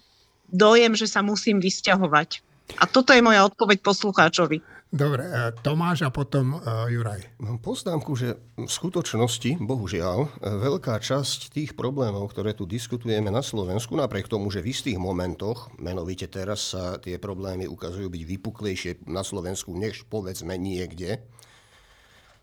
[0.53, 2.45] dojem, že sa musím vysťahovať.
[2.79, 4.63] A toto je moja odpoveď poslucháčovi.
[4.93, 7.25] Dobre, e, Tomáš a potom uh, Juraj.
[7.41, 13.41] Mám poznámku, že v skutočnosti, bohužiaľ, e, veľká časť tých problémov, ktoré tu diskutujeme na
[13.41, 19.09] Slovensku, napriek tomu, že v istých momentoch, menovite teraz sa tie problémy ukazujú byť vypuklejšie
[19.09, 21.25] na Slovensku, než povedzme niekde,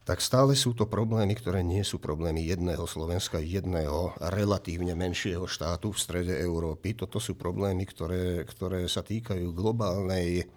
[0.09, 5.93] tak stále sú to problémy, ktoré nie sú problémy jedného Slovenska, jedného relatívne menšieho štátu
[5.93, 6.97] v strede Európy.
[6.97, 10.49] Toto sú problémy, ktoré, ktoré sa týkajú globálnej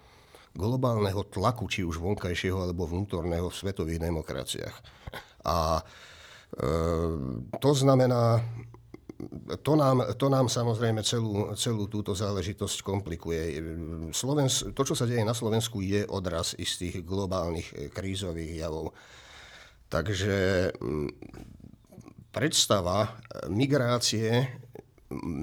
[0.56, 4.76] globálneho tlaku, či už vonkajšieho alebo vnútorného v svetových demokraciách.
[5.48, 5.82] A e,
[7.56, 8.40] to znamená,
[9.60, 13.60] to nám, to nám samozrejme celú, celú túto záležitosť komplikuje.
[14.16, 18.96] Slovens, to, čo sa deje na Slovensku, je odraz istých globálnych krízových javov.
[19.92, 20.72] Takže
[22.32, 23.20] predstava
[23.52, 24.48] migrácie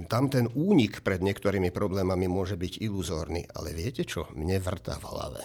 [0.09, 3.45] tam ten únik pred niektorými problémami môže byť iluzórny.
[3.53, 4.25] Ale viete čo?
[4.33, 5.43] Mne vrtá v hlave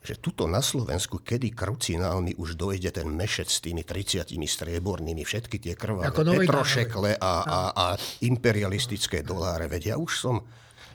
[0.00, 5.60] že tuto na Slovensku, kedy krucinálmi už dojde ten mešec s tými 30 striebornými, všetky
[5.60, 7.86] tie krvavé petrošekle a, a, a
[8.24, 9.68] imperialistické doláre.
[9.68, 10.40] Veď ja už som,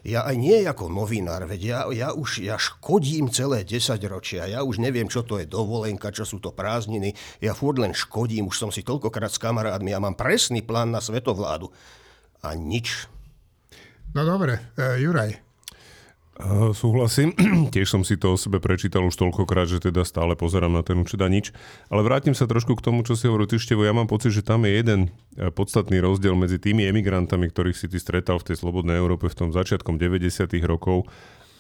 [0.06, 4.62] ja aj nie ako novinár, veď ja, ja už ja škodím celé 10 ročia, ja
[4.62, 8.58] už neviem, čo to je dovolenka, čo sú to prázdniny, ja furt len škodím, už
[8.62, 11.74] som si toľkokrát s kamarádmi, ja mám presný plán na svetovládu.
[12.46, 13.10] A nič.
[14.14, 15.45] No dobre, uh, Juraj,
[16.36, 17.32] Uh, súhlasím.
[17.74, 21.00] Tiež som si to o sebe prečítal už toľkokrát, že teda stále pozerám na ten
[21.00, 21.56] učeda nič.
[21.88, 23.88] Ale vrátim sa trošku k tomu, čo si hovoril Tyštevo.
[23.88, 25.00] Ja mám pocit, že tam je jeden
[25.40, 29.48] e, podstatný rozdiel medzi tými emigrantami, ktorých si ty stretal v tej slobodnej Európe v
[29.48, 30.52] tom začiatkom 90.
[30.68, 31.08] rokov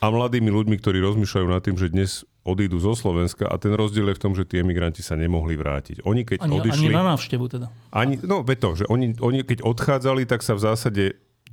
[0.04, 4.12] a mladými ľuďmi, ktorí rozmýšľajú nad tým, že dnes odídu zo Slovenska a ten rozdiel
[4.12, 6.04] je v tom, že tí emigranti sa nemohli vrátiť.
[6.04, 6.92] Oni keď ani, odišli...
[6.92, 7.68] Ani na návštevu teda.
[7.90, 11.04] Ani, no, to, že oni, oni keď odchádzali, tak sa v zásade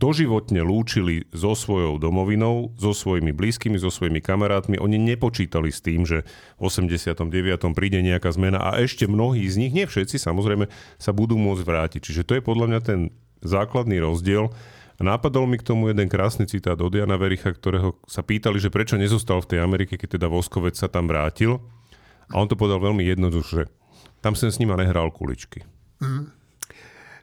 [0.03, 4.75] doživotne lúčili so svojou domovinou, so svojimi blízkymi, so svojimi kamarátmi.
[4.83, 6.27] Oni nepočítali s tým, že
[6.59, 7.23] v 89.
[7.71, 10.67] príde nejaká zmena a ešte mnohí z nich, nie všetci samozrejme,
[10.99, 12.01] sa budú môcť vrátiť.
[12.03, 13.01] Čiže to je podľa mňa ten
[13.47, 14.51] základný rozdiel.
[14.99, 18.75] A nápadol mi k tomu jeden krásny citát od Jana Vericha, ktorého sa pýtali, že
[18.75, 21.63] prečo nezostal v tej Amerike, keď teda Voskovec sa tam vrátil.
[22.35, 23.65] A on to povedal veľmi jednoducho, že
[24.19, 25.63] tam som s nima nehral kuličky.
[26.03, 26.27] Mm.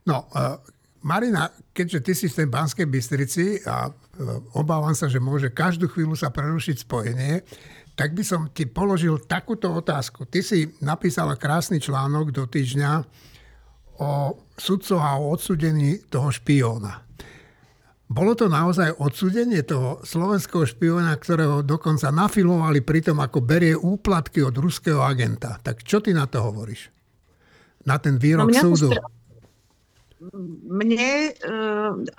[0.07, 3.91] No, uh Marina, keďže ty si v tej Banskej Bystrici a e,
[4.59, 7.39] obávam sa, že môže každú chvíľu sa prerušiť spojenie,
[7.95, 10.27] tak by som ti položil takúto otázku.
[10.27, 12.91] Ty si napísala krásny článok do týždňa
[13.99, 17.03] o sudcoch a o odsudení toho špióna.
[18.09, 24.41] Bolo to naozaj odsudenie toho slovenského špióna, ktorého dokonca nafilovali pri tom, ako berie úplatky
[24.41, 25.61] od ruského agenta.
[25.61, 26.89] Tak čo ty na to hovoríš?
[27.85, 28.89] Na ten výrok no súdu?
[28.89, 29.18] Stra-
[30.67, 31.31] mne e,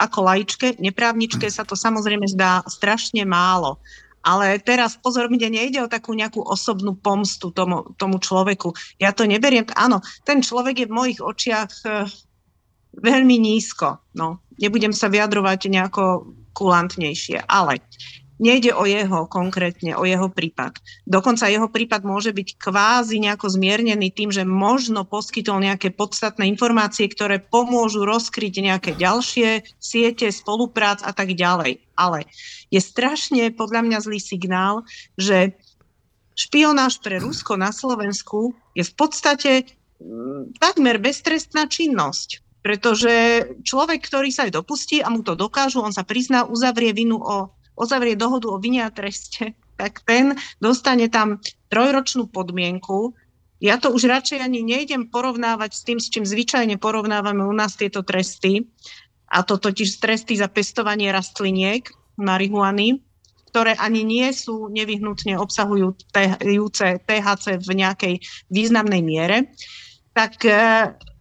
[0.01, 3.81] ako laičke, neprávničke sa to samozrejme zdá strašne málo.
[4.21, 8.77] Ale teraz pozor, mne nejde o takú nejakú osobnú pomstu tomu, tomu človeku.
[9.01, 9.65] Ja to neberiem.
[9.73, 12.05] Áno, ten človek je v mojich očiach e,
[13.01, 14.01] veľmi nízko.
[14.17, 17.81] No, nebudem sa vyjadrovať nejako kulantnejšie, ale
[18.40, 20.81] nejde o jeho konkrétne, o jeho prípad.
[21.05, 27.05] Dokonca jeho prípad môže byť kvázi nejako zmiernený tým, že možno poskytol nejaké podstatné informácie,
[27.12, 31.85] ktoré pomôžu rozkryť nejaké ďalšie siete, spoluprác a tak ďalej.
[32.00, 32.24] Ale
[32.72, 34.88] je strašne podľa mňa zlý signál,
[35.20, 35.53] že
[36.33, 39.68] špionáž pre Rusko na Slovensku je v podstate
[40.00, 42.40] mm, takmer beztrestná činnosť.
[42.61, 47.16] Pretože človek, ktorý sa aj dopustí a mu to dokážu, on sa prizná, uzavrie vinu
[47.16, 47.48] o,
[47.81, 51.40] uzavrie dohodu o vine a treste, tak ten dostane tam
[51.73, 53.16] trojročnú podmienku.
[53.61, 57.81] Ja to už radšej ani nejdem porovnávať s tým, s čím zvyčajne porovnávame u nás
[57.81, 58.69] tieto tresty.
[59.33, 61.88] A to totiž tresty za pestovanie rastliniek,
[62.21, 63.01] marihuany,
[63.49, 68.14] ktoré ani nie sú nevyhnutne obsahujúce THC v nejakej
[68.53, 69.51] významnej miere.
[70.12, 70.45] Tak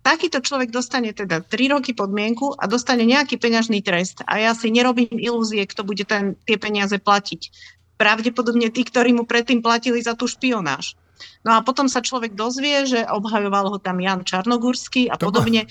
[0.09, 4.25] takýto človek dostane teda 3 roky podmienku a dostane nejaký peňažný trest.
[4.25, 7.53] A ja si nerobím ilúzie, kto bude ten, tie peniaze platiť.
[8.01, 10.97] Pravdepodobne tí, ktorí mu predtým platili za tú špionáž.
[11.45, 15.69] No a potom sa človek dozvie, že obhajoval ho tam Jan Čarnogurský a podobne.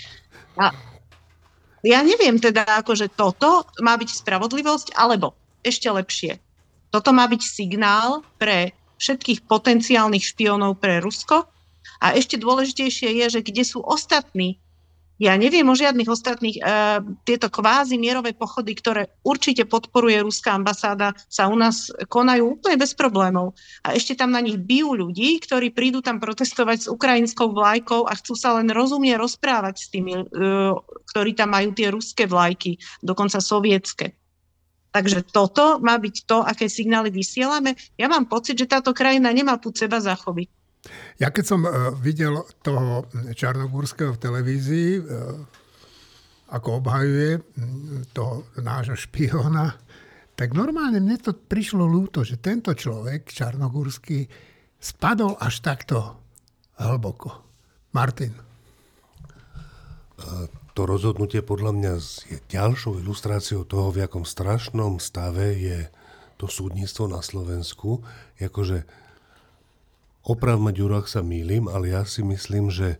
[0.60, 0.70] A
[1.82, 6.38] ja neviem teda, akože toto má byť spravodlivosť, alebo ešte lepšie.
[6.94, 11.48] Toto má byť signál pre všetkých potenciálnych špionov pre Rusko,
[11.98, 14.60] a ešte dôležitejšie je, že kde sú ostatní.
[15.18, 16.62] Ja neviem o žiadnych ostatných.
[16.62, 22.78] Uh, tieto kvázi mierové pochody, ktoré určite podporuje ruská ambasáda, sa u nás konajú úplne
[22.78, 23.58] bez problémov.
[23.82, 28.14] A ešte tam na nich bijú ľudí, ktorí prídu tam protestovať s ukrajinskou vlajkou a
[28.14, 30.78] chcú sa len rozumne rozprávať s tými, uh,
[31.10, 34.14] ktorí tam majú tie ruské vlajky, dokonca sovietské.
[34.94, 37.74] Takže toto má byť to, aké signály vysielame.
[38.00, 40.57] Ja mám pocit, že táto krajina nemá púd seba zachoviť.
[41.18, 45.02] Ja keď som e, videl toho Čarnogórského v televízii, e,
[46.48, 47.44] ako obhajuje
[48.16, 49.76] toho nášho špiona,
[50.38, 54.30] tak normálne mne to prišlo ľúto, že tento človek, Čarnogórsky,
[54.78, 56.16] spadol až takto
[56.78, 57.44] hlboko.
[57.92, 58.32] Martin.
[60.78, 61.92] To rozhodnutie podľa mňa
[62.30, 65.78] je ďalšou ilustráciou toho, v akom strašnom stave je
[66.38, 68.06] to súdnictvo na Slovensku.
[70.18, 72.98] Jakože Opravme Ďuro, sa mýlim, ale ja si myslím, že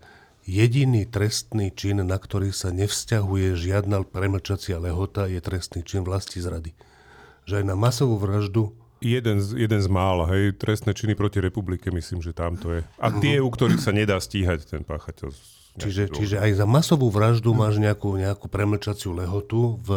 [0.48, 6.72] jediný trestný čin, na ktorý sa nevzťahuje žiadna premlčacia lehota, je trestný čin vlasti zrady.
[7.44, 11.90] Že aj na masovú vraždu Jeden z, jeden z mála, hej, trestné činy proti republike,
[11.94, 12.80] myslím, že tam to je.
[12.98, 15.30] A tie, u ktorých sa nedá stíhať ten páchateľ
[15.78, 19.90] Čiže, čiže aj za masovú vraždu máš nejakú, nejakú premlčaciu lehotu v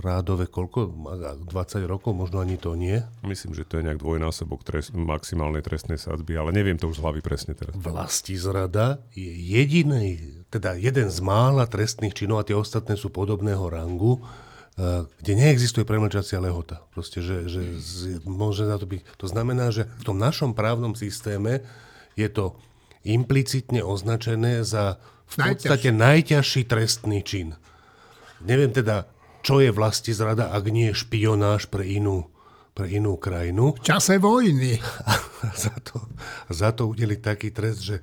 [0.00, 0.88] rádove koľko?
[1.44, 3.04] 20 rokov, možno ani to nie?
[3.20, 7.04] Myslím, že to je nejak dvojnásobok trest, maximálnej trestnej sadzby, ale neviem to už z
[7.04, 7.76] hlavy presne teraz.
[7.76, 10.16] Vlasti zrada je jediný,
[10.48, 14.24] teda jeden z mála trestných činov a tie ostatné sú podobného rangu,
[15.20, 16.80] kde neexistuje premlčacia lehota.
[16.96, 17.60] Proste, že, že
[18.24, 19.00] môže na to byť.
[19.20, 21.60] To znamená, že v tom našom právnom systéme
[22.16, 22.56] je to
[23.04, 27.54] implicitne označené za v podstate najťažší trestný čin.
[28.42, 29.06] Neviem teda,
[29.46, 32.26] čo je vlasti zrada, ak nie špionáž pre inú,
[32.74, 33.78] pre inú krajinu.
[33.78, 34.80] V čase vojny.
[35.62, 36.02] za, to,
[36.50, 37.96] za to udeliť taký trest, že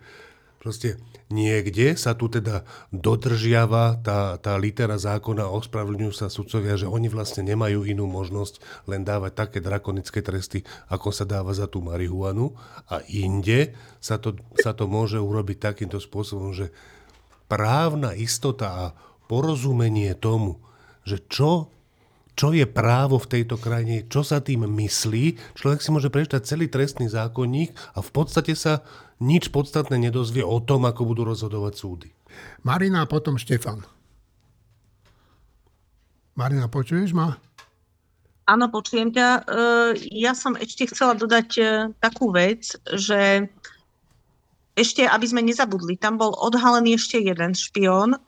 [0.61, 2.63] proste niekde sa tu teda
[2.95, 9.03] dodržiava tá, tá litera zákona, ospravedlňujú sa sudcovia, že oni vlastne nemajú inú možnosť len
[9.03, 12.55] dávať také drakonické tresty, ako sa dáva za tú marihuanu.
[12.87, 16.71] A inde sa to, sa to môže urobiť takýmto spôsobom, že
[17.51, 18.85] právna istota a
[19.27, 20.63] porozumenie tomu,
[21.03, 21.71] že čo
[22.37, 25.57] čo je právo v tejto krajine, čo sa tým myslí.
[25.57, 28.85] Človek si môže prečítať celý trestný zákonník a v podstate sa
[29.17, 32.09] nič podstatné nedozvie o tom, ako budú rozhodovať súdy.
[32.61, 33.81] Marina a potom Štefan.
[36.37, 37.33] Marina, počuješ ma?
[38.47, 39.27] Áno, počujem ťa.
[39.27, 39.41] E,
[40.23, 41.63] ja som ešte chcela dodať e,
[41.99, 43.49] takú vec, že
[44.77, 48.19] ešte, aby sme nezabudli, tam bol odhalený ešte jeden špión e,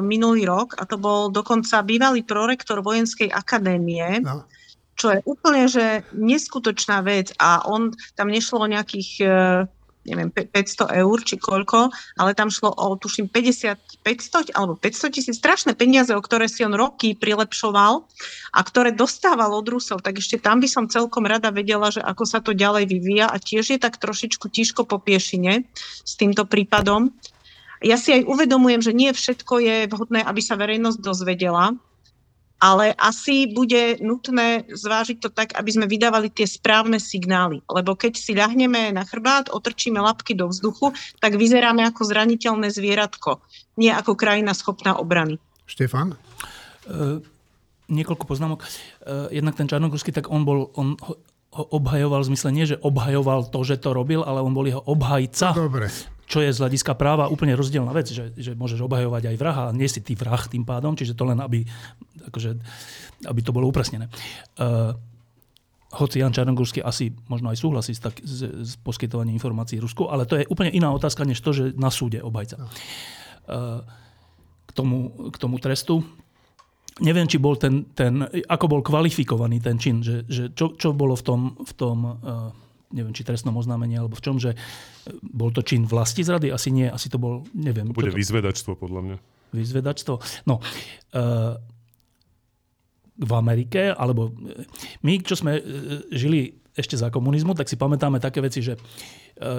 [0.00, 4.48] minulý rok a to bol dokonca bývalý prorektor Vojenskej akadémie, no.
[4.96, 9.22] čo je úplne že neskutočná vec a on, tam nešlo o nejakých
[10.12, 15.36] neviem, 500 eur či koľko, ale tam šlo o, tuším, 50, 500 alebo 500 tisíc,
[15.38, 18.04] strašné peniaze, o ktoré si on roky prilepšoval
[18.52, 22.24] a ktoré dostával od Rusov, tak ešte tam by som celkom rada vedela, že ako
[22.24, 25.68] sa to ďalej vyvíja a tiež je tak trošičku tížko po piešine
[26.02, 27.12] s týmto prípadom.
[27.78, 31.78] Ja si aj uvedomujem, že nie všetko je vhodné, aby sa verejnosť dozvedela,
[32.58, 37.62] ale asi bude nutné zvážiť to tak, aby sme vydávali tie správne signály.
[37.70, 40.90] Lebo keď si ľahneme na chrbát, otrčíme lapky do vzduchu,
[41.22, 43.38] tak vyzeráme ako zraniteľné zvieratko,
[43.78, 45.38] nie ako krajina schopná obrany.
[45.70, 46.18] Štefan?
[46.88, 47.22] Uh,
[47.86, 48.66] niekoľko poznámok.
[49.06, 51.14] Uh, jednak ten Čarnogórsky, tak on bol, on ho,
[51.54, 54.82] ho obhajoval v zmysle nie, že obhajoval to, že to robil, ale on bol jeho
[54.82, 55.54] obhajca.
[55.54, 59.62] Dobre čo je z hľadiska práva úplne rozdielna vec, že, že môžeš obhajovať aj vraha
[59.72, 61.64] a nie si ty vrah tým pádom, čiže to len, aby,
[62.28, 62.52] akože,
[63.24, 64.12] aby to bolo upresnené.
[64.60, 64.92] Uh,
[65.88, 70.28] hoci Jan Čarnogórsky asi možno aj súhlasí s, tak, s, s poskytovaním informácií Rusku, ale
[70.28, 72.60] to je úplne iná otázka, než to, že na súde obhajca.
[73.48, 73.80] Uh,
[74.68, 76.04] k, tomu, k tomu trestu.
[77.00, 81.16] Neviem, či bol ten, ten, ako bol kvalifikovaný ten čin, že, že čo, čo bolo
[81.16, 82.52] v tom, v tom uh,
[82.92, 84.58] neviem, či trestnom oznámení alebo v čom, že e,
[85.20, 86.52] bol to čin vlasti zrady?
[86.52, 87.92] Asi nie, asi to bol, neviem.
[87.92, 88.18] To bude to...
[88.18, 89.16] vyzvedačstvo, podľa mňa.
[89.48, 90.44] Vyzvedačstvo.
[90.44, 91.56] No, uh,
[93.18, 94.64] v Amerike, alebo e,
[95.04, 95.58] my, čo sme
[96.12, 98.78] žili ešte za komunizmu, tak si pamätáme také veci, že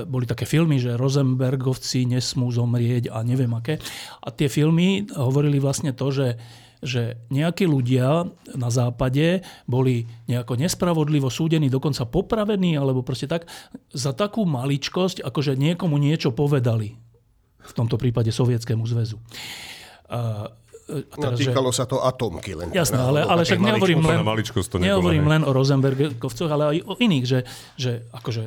[0.08, 3.76] boli také filmy, že Rosenbergovci nesmú zomrieť a neviem aké.
[4.24, 6.40] A tie filmy hovorili vlastne to, že
[6.80, 8.24] že nejakí ľudia
[8.56, 13.52] na západe boli nejako nespravodlivo súdení, dokonca popravení, alebo proste tak,
[13.92, 16.96] za takú maličkosť, akože niekomu niečo povedali.
[17.60, 19.20] V tomto prípade Sovietskému zväzu.
[20.10, 20.48] A,
[20.90, 21.84] a teraz, no, týkalo že...
[21.84, 22.72] sa to atomky len.
[22.72, 24.20] Jasné, ale, ale však nehovorím len,
[24.80, 27.40] nehovorím len o Rosenbergovcoch, ale aj o iných, že,
[27.76, 28.44] že akože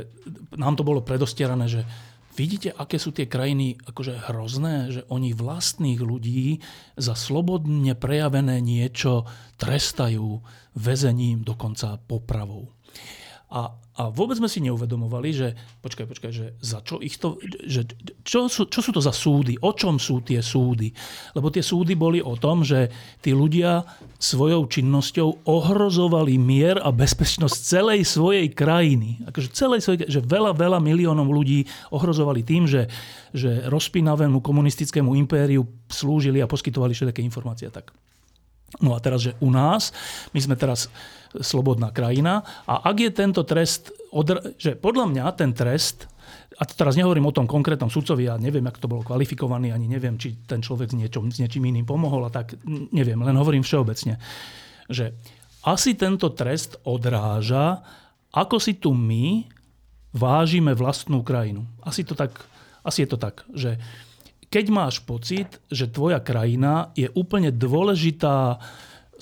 [0.59, 1.85] nám to bolo predostierané, že
[2.33, 6.65] Vidíte, aké sú tie krajiny akože hrozné, že oni vlastných ľudí
[6.97, 9.29] za slobodne prejavené niečo
[9.61, 10.41] trestajú
[10.73, 12.73] väzením, dokonca popravou.
[13.53, 15.49] A, a vôbec sme si neuvedomovali, že
[15.85, 17.37] počkaj, počkaj, že za čo ich to,
[17.69, 17.85] že
[18.25, 20.89] čo sú, čo sú to za súdy, o čom sú tie súdy.
[21.37, 22.89] Lebo tie súdy boli o tom, že
[23.21, 23.85] tí ľudia
[24.17, 29.29] svojou činnosťou ohrozovali mier a bezpečnosť celej svojej krajiny.
[29.29, 32.89] Akože celej svojej, že veľa, veľa miliónov ľudí ohrozovali tým, že,
[33.37, 37.69] že rozpínavému komunistickému impériu slúžili a poskytovali všetké informácie.
[37.69, 37.93] Tak.
[38.81, 39.93] No a teraz, že u nás,
[40.33, 40.89] my sme teraz
[41.37, 43.93] slobodná krajina a ak je tento trest,
[44.57, 46.09] že podľa mňa ten trest,
[46.61, 50.21] a teraz nehovorím o tom konkrétnom sudcovi, ja neviem, ako to bolo kvalifikovaný, ani neviem,
[50.21, 54.21] či ten človek s, niečom, s niečím iným pomohol a tak, neviem, len hovorím všeobecne,
[54.89, 55.17] že
[55.65, 57.81] asi tento trest odráža,
[58.33, 59.47] ako si tu my
[60.13, 61.65] vážime vlastnú krajinu.
[61.81, 62.37] Asi, to tak,
[62.85, 63.81] asi je to tak, že
[64.53, 68.61] keď máš pocit, že tvoja krajina je úplne dôležitá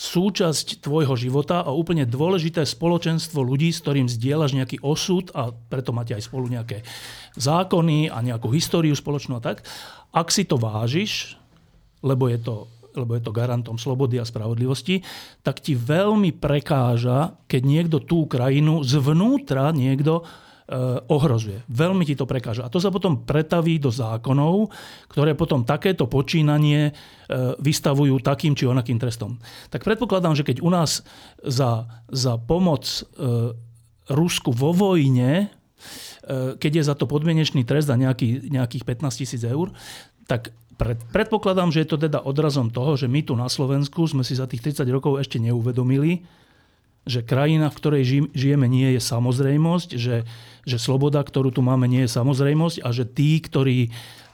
[0.01, 5.93] súčasť tvojho života a úplne dôležité spoločenstvo ľudí, s ktorým zdieľaš nejaký osud a preto
[5.95, 6.83] máte aj spolu nejaké
[7.37, 9.63] zákony a nejakú históriu spoločnú a tak.
[10.11, 11.39] Ak si to vážiš,
[12.03, 14.99] lebo je to lebo je to garantom slobody a spravodlivosti,
[15.47, 20.27] tak ti veľmi prekáža, keď niekto tú krajinu zvnútra niekto
[21.11, 21.67] ohrozuje.
[21.67, 22.63] Veľmi ti to prekáža.
[22.63, 24.71] A to sa potom pretaví do zákonov,
[25.11, 26.95] ktoré potom takéto počínanie eh,
[27.59, 29.43] vystavujú takým či onakým trestom.
[29.75, 31.03] Tak predpokladám, že keď u nás
[31.43, 33.51] za, za pomoc eh,
[34.11, 35.55] Rusku vo vojne,
[36.61, 39.73] keď je za to podmienečný trest a nejaký, nejakých 15 tisíc eur,
[40.27, 44.25] tak pred, predpokladám, že je to teda odrazom toho, že my tu na Slovensku sme
[44.25, 46.25] si za tých 30 rokov ešte neuvedomili,
[47.09, 48.03] že krajina, v ktorej
[48.37, 50.29] žijeme, nie je samozrejmosť, že,
[50.69, 53.89] že sloboda, ktorú tu máme, nie je samozrejmosť a že tí, ktorí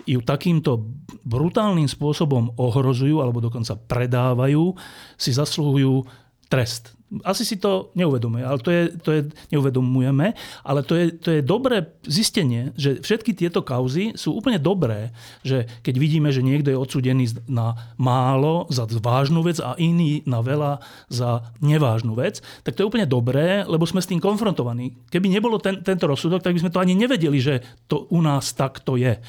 [0.07, 0.87] ju takýmto
[1.27, 4.75] brutálnym spôsobom ohrozujú alebo dokonca predávajú,
[5.19, 6.07] si zasluhujú
[6.51, 6.96] trest.
[7.23, 9.21] Asi si to neuvedomuje, ale to je, to je,
[9.55, 10.35] neuvedomujeme,
[10.67, 15.15] ale to je, to je dobré zistenie, že všetky tieto kauzy sú úplne dobré,
[15.47, 20.43] že keď vidíme, že niekto je odsudený na málo za vážnu vec a iný na
[20.43, 24.99] veľa za nevážnu vec, tak to je úplne dobré, lebo sme s tým konfrontovaní.
[25.07, 28.51] Keby nebolo ten, tento rozsudok, tak by sme to ani nevedeli, že to u nás
[28.51, 29.23] takto je.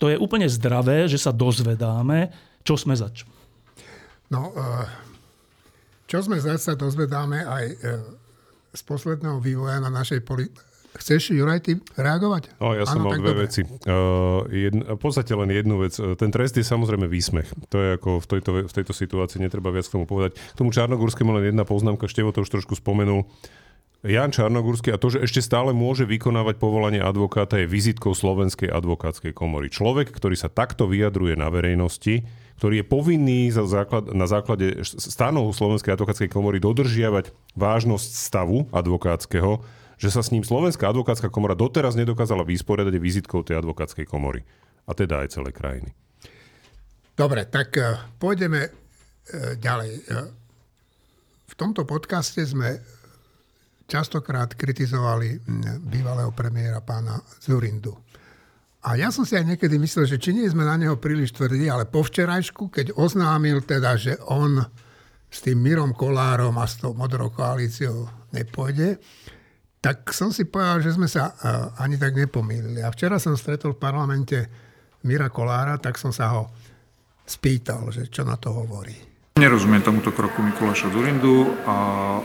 [0.00, 2.32] To je úplne zdravé, že sa dozvedáme,
[2.64, 3.28] čo sme zač.
[4.32, 5.09] No, uh
[6.10, 7.76] čo sme zase dozvedáme aj e,
[8.74, 10.50] z posledného vývoja na našej poli-
[10.90, 12.58] Chceš, Juraj, ty reagovať?
[12.58, 13.46] O, ja som Áno, mal dve dobre.
[13.46, 13.62] veci.
[13.62, 15.94] Uh, jedn, v podstate len jednu vec.
[16.02, 17.46] Uh, Ten trest je samozrejme výsmech.
[17.70, 20.34] To je ako v tejto, v tejto situácii, netreba viac k tomu povedať.
[20.34, 23.22] K tomu Čarnogórskému len jedna poznámka, Števo to už trošku spomenul.
[24.02, 29.30] Jan Čarnogórsky a to, že ešte stále môže vykonávať povolanie advokáta je vizitkou Slovenskej advokátskej
[29.30, 29.70] komory.
[29.70, 32.26] Človek, ktorý sa takto vyjadruje na verejnosti,
[32.60, 39.64] ktorý je povinný základ, na základe stanov Slovenskej advokátskej komory dodržiavať vážnosť stavu advokátskeho,
[39.96, 44.44] že sa s ním Slovenská advokátska komora doteraz nedokázala vysporiadať vizitkou tej advokátskej komory.
[44.84, 45.96] A teda aj celej krajiny.
[47.16, 48.72] Dobre, tak eh, pôjdeme eh,
[49.56, 49.92] ďalej.
[50.12, 50.28] Eh,
[51.48, 52.76] V tomto podcaste sme
[53.88, 55.40] častokrát kritizovali
[55.80, 58.09] bývalého premiéra pána Zurindu.
[58.80, 61.68] A ja som si aj niekedy myslel, že či nie sme na neho príliš tvrdí,
[61.68, 64.56] ale po včerajšku, keď oznámil teda, že on
[65.28, 68.96] s tým Mirom Kolárom a s tou modrou koalíciou nepôjde,
[69.84, 72.80] tak som si povedal, že sme sa uh, ani tak nepomýlili.
[72.80, 74.38] A včera som stretol v parlamente
[75.04, 76.52] Mira Kolára, tak som sa ho
[77.24, 78.92] spýtal, že čo na to hovorí.
[79.40, 81.76] Nerozumiem tomuto kroku Mikuláša Zurindu, a,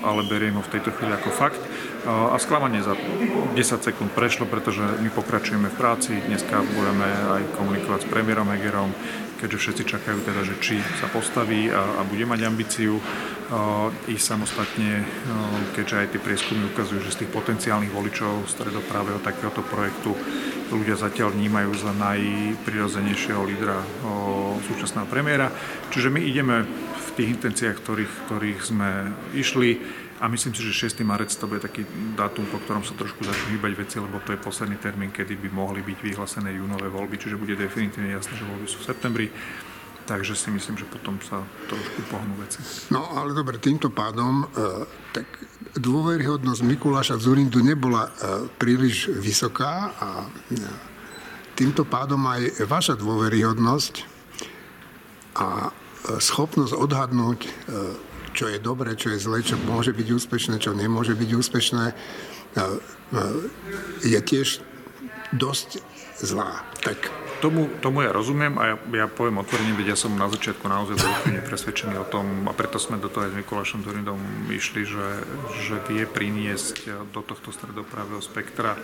[0.04, 1.62] ale beriem ho v tejto chvíli ako fakt.
[2.06, 6.14] A, sklamanie za 10 sekúnd prešlo, pretože my pokračujeme v práci.
[6.22, 8.94] Dneska budeme aj komunikovať s premiérom Hegerom,
[9.42, 13.02] keďže všetci čakajú teda, že či sa postaví a, a bude mať ambíciu
[14.10, 15.06] ísť samostatne,
[15.78, 20.18] keďže aj tie prieskumy ukazujú, že z tých potenciálnych voličov stredopravého takéhoto projektu
[20.74, 23.78] ľudia zatiaľ vnímajú za najprirodzenejšieho lídra
[24.66, 25.54] súčasného premiéra.
[25.94, 26.66] Čiže my ideme
[26.98, 29.78] v tých intenciách, ktorých, ktorých sme išli
[30.16, 31.04] a myslím si, že 6.
[31.04, 31.84] marec to bude taký
[32.16, 35.50] dátum, po ktorom sa trošku začnú hýbať veci, lebo to je posledný termín, kedy by
[35.52, 39.28] mohli byť vyhlásené júnové voľby, čiže bude definitívne jasné, že voľby sú v septembri.
[40.06, 42.62] Takže si myslím, že potom sa trošku pohnú veci.
[42.94, 45.26] No ale dobre, týmto pádom e, tak
[45.82, 50.62] dôveryhodnosť Mikuláša Zurindu nebola e, príliš vysoká a e,
[51.58, 53.94] týmto pádom aj vaša dôveryhodnosť
[55.42, 55.70] a e,
[56.22, 57.50] schopnosť odhadnúť, e,
[58.36, 61.86] čo je dobre, čo je zle, čo môže byť úspešné, čo nemôže byť úspešné,
[64.04, 64.60] je tiež
[65.32, 65.80] dosť
[66.20, 66.68] zlá.
[66.84, 67.00] Tak
[67.44, 70.98] Tomu, tomu ja rozumiem a ja, ja poviem otvorene, veď ja som na začiatku naozaj
[70.98, 71.14] bol
[71.46, 74.18] presvedčený o tom a preto sme do toho aj s Mikulášom Zorindom
[74.50, 75.22] išli, že,
[75.68, 78.80] že vie priniesť do tohto stredopravého spektra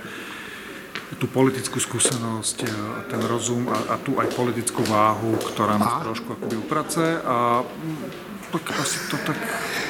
[1.18, 6.36] tú politickú skúsenosť, a ten rozum a, a tú aj politickú váhu, ktorá nás trošku
[6.36, 7.64] akoby uprace a
[8.52, 9.39] tak asi to tak,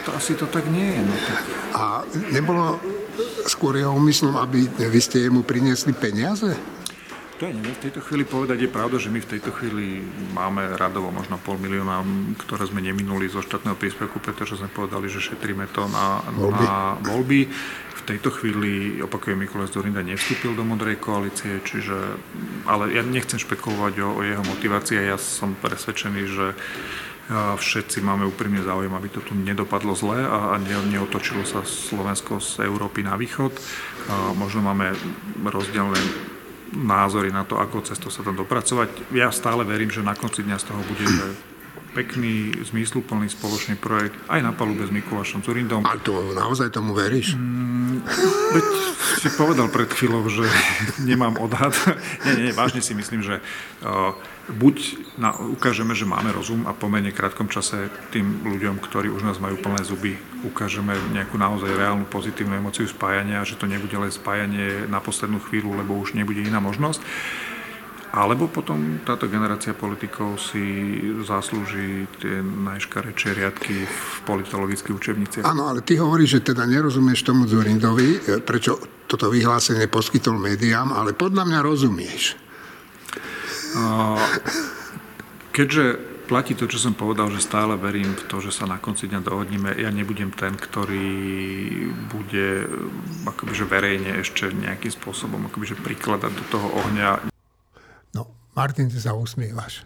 [0.06, 1.02] to, asi to tak nie je.
[1.02, 1.42] No, tak.
[1.74, 1.84] a
[2.30, 2.78] nebolo
[3.50, 6.54] skôr jeho úmyslom, aby vy ste jemu priniesli peniaze?
[7.42, 8.58] To je neviem v tejto chvíli povedať.
[8.62, 10.06] Je pravda, že my v tejto chvíli
[10.38, 12.06] máme radovo možno pol milióna,
[12.38, 16.62] ktoré sme neminuli zo štátneho príspevku, pretože sme povedali, že šetríme to na Voľby.
[16.62, 17.42] na voľby.
[17.98, 21.98] V tejto chvíli, opakujem, Mikulás Zorinda nevstúpil do modrej koalície, čiže,
[22.70, 25.02] ale ja nechcem špekulovať o, o jeho motivácii.
[25.02, 26.54] Ja som presvedčený, že
[27.32, 32.44] všetci máme úprimne záujem, aby to tu nedopadlo zle a, a ne, neotočilo sa Slovensko
[32.44, 33.56] z Európy na východ.
[34.36, 34.92] Možno máme
[35.48, 36.00] rozdielne
[36.76, 39.12] názory na to, ako cez to sa tam dopracovať.
[39.16, 41.08] Ja stále verím, že na konci dňa z toho bude
[41.92, 45.84] pekný, zmysluplný spoločný projekt aj na palube s Mikulášom Zurindom.
[45.84, 47.36] A to naozaj tomu veríš?
[48.56, 48.66] Veď
[49.20, 50.48] si povedal pred chvíľou, že
[51.10, 51.76] nemám odhad.
[52.28, 53.44] nie, nie, nie, vážne si myslím, že
[53.84, 54.16] uh,
[54.50, 54.76] buď
[55.22, 59.62] na, ukážeme, že máme rozum a pomerne krátkom čase tým ľuďom, ktorí už nás majú
[59.62, 64.98] plné zuby, ukážeme nejakú naozaj reálnu pozitívnu emociu spájania, že to nebude len spájanie na
[64.98, 67.04] poslednú chvíľu, lebo už nebude iná možnosť.
[68.12, 70.60] Alebo potom táto generácia politikov si
[71.24, 75.48] zaslúži tie najškarečšie riadky v politologických učebniciach.
[75.48, 81.16] Áno, ale ty hovoríš, že teda nerozumieš tomu Zurindovi, prečo toto vyhlásenie poskytol médiám, ale
[81.16, 82.36] podľa mňa rozumieš.
[85.52, 85.84] Keďže
[86.32, 89.20] platí to, čo som povedal, že stále verím v to, že sa na konci dňa
[89.20, 91.12] dohodneme, ja nebudem ten, ktorý
[92.08, 92.72] bude
[93.28, 97.28] akoby, že verejne ešte nejakým spôsobom akoby, že prikladať do toho ohňa
[98.16, 99.84] No, Martin, ty sa usmievaš.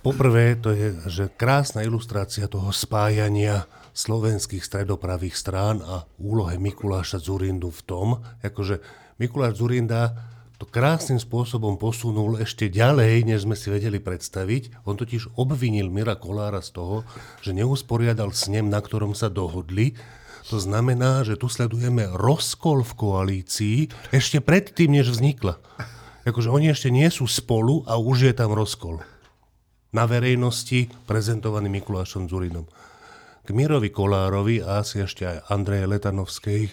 [0.00, 7.68] Poprvé, to je že krásna ilustrácia toho spájania slovenských stredopravých strán a úlohe Mikuláša Zurindu
[7.68, 8.08] v tom,
[8.40, 8.80] akože
[9.20, 10.16] Mikuláš Zurinda
[10.60, 14.84] to krásnym spôsobom posunul ešte ďalej, než sme si vedeli predstaviť.
[14.84, 16.96] On totiž obvinil Mira Kolára z toho,
[17.40, 19.96] že neusporiadal snem, na ktorom sa dohodli.
[20.52, 23.78] To znamená, že tu sledujeme rozkol v koalícii
[24.12, 25.56] ešte predtým, než vznikla.
[26.28, 29.00] Akože oni ešte nie sú spolu a už je tam rozkol.
[29.96, 32.68] Na verejnosti prezentovaný Mikulášom Zurinom.
[33.42, 36.68] K Mirovi Kolárovi a asi ešte aj Andreje Letanovskej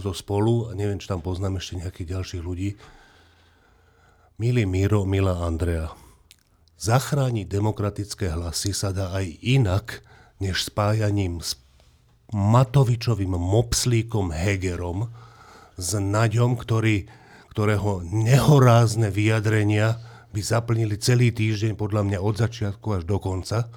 [0.00, 2.95] zo spolu, a neviem, či tam poznám ešte nejakých ďalších ľudí.
[4.36, 5.96] Milý Miro, milá Andrea,
[6.76, 10.04] zachrániť demokratické hlasy sa dá aj inak,
[10.44, 11.56] než spájaním s
[12.36, 15.08] Matovičovým mopslíkom Hegerom,
[15.80, 17.08] s Naďom, ktorý,
[17.48, 20.04] ktorého nehorázne vyjadrenia
[20.36, 23.72] by zaplnili celý týždeň podľa mňa od začiatku až do konca,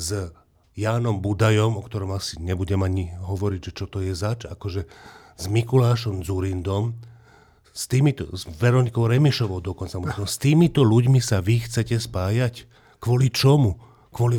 [0.00, 0.32] s
[0.80, 4.88] Jánom Budajom, o ktorom asi nebudem ani hovoriť, že čo to je zač, akože
[5.36, 6.96] s Mikulášom Zurindom,
[7.74, 12.70] s týmito, s Veronikou Remišovou dokonca možno, s týmito ľuďmi sa vy chcete spájať?
[13.02, 13.82] Kvôli čomu?
[14.14, 14.38] Kvôli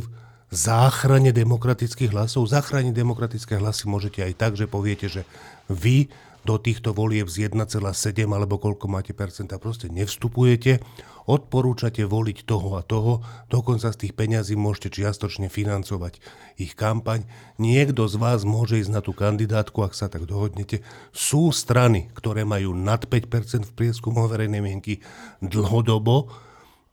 [0.56, 2.48] záchrane demokratických hlasov?
[2.48, 5.28] Zachrániť demokratické hlasy môžete aj tak, že poviete, že
[5.68, 6.08] vy
[6.48, 7.68] do týchto volieb z 1,7
[8.32, 10.80] alebo koľko máte percenta proste nevstupujete,
[11.26, 16.21] odporúčate voliť toho a toho, dokonca z tých peňazí môžete čiastočne financovať
[16.61, 17.26] ich kampaň.
[17.57, 20.86] Niekto z vás môže ísť na tú kandidátku, ak sa tak dohodnete.
[21.11, 25.01] Sú strany, ktoré majú nad 5% v prieskumu verejnej mienky
[25.41, 26.30] dlhodobo,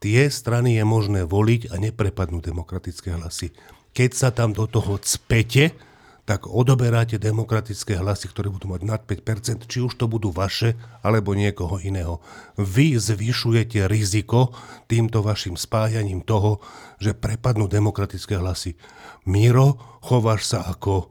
[0.02, 3.54] tie strany je možné voliť a neprepadnú demokratické hlasy.
[3.92, 5.91] Keď sa tam do toho cpete,
[6.22, 11.34] tak odoberáte demokratické hlasy, ktoré budú mať nad 5%, či už to budú vaše, alebo
[11.34, 12.22] niekoho iného.
[12.54, 14.54] Vy zvyšujete riziko
[14.86, 16.62] týmto vašim spájaním toho,
[17.02, 18.78] že prepadnú demokratické hlasy.
[19.26, 21.10] Miro, chováš sa ako...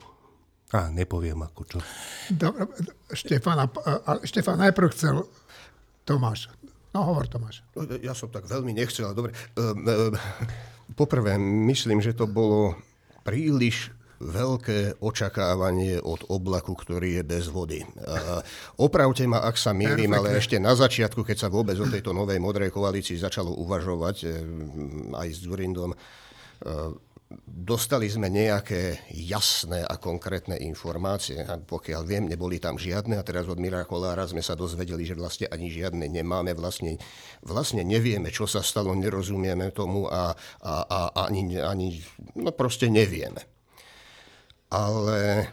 [0.72, 1.78] A, nepoviem ako čo.
[2.32, 2.64] Dobre,
[3.12, 3.68] Štefan,
[4.24, 5.28] Štefan najprv chcel
[6.08, 6.48] Tomáš.
[6.96, 7.60] No hovor, Tomáš.
[8.00, 9.32] Ja som tak veľmi nechcel, ale dobre.
[9.60, 10.16] Ehm, ehm,
[10.96, 11.36] poprvé,
[11.68, 12.72] myslím, že to bolo
[13.20, 13.92] príliš
[14.22, 17.82] veľké očakávanie od oblaku, ktorý je bez vody.
[18.78, 22.38] Opravte ma, ak sa milím, ale ešte na začiatku, keď sa vôbec o tejto novej
[22.38, 24.26] modrej koalícii začalo uvažovať e,
[25.18, 25.96] aj s Durindom, e,
[27.46, 31.40] dostali sme nejaké jasné a konkrétne informácie.
[31.42, 35.16] A pokiaľ viem, neboli tam žiadne a teraz od Mira Kolára sme sa dozvedeli, že
[35.16, 36.52] vlastne ani žiadne nemáme.
[36.52, 37.00] Vlastne,
[37.44, 40.98] vlastne nevieme, čo sa stalo, nerozumieme tomu a, a, a
[41.28, 42.00] ani, ani,
[42.36, 43.51] no proste nevieme.
[44.72, 45.52] Ale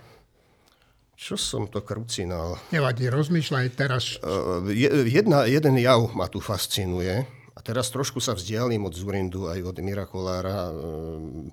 [1.19, 2.55] čo som to krucinal?
[2.71, 4.15] Nevadí, rozmýšľaj teraz.
[4.23, 7.27] Eh, jedna, jeden jav ma tu fascinuje.
[7.27, 10.71] A teraz trošku sa vzdialím od Zurindu aj od Mira Kolára.
[10.71, 11.51] Eh,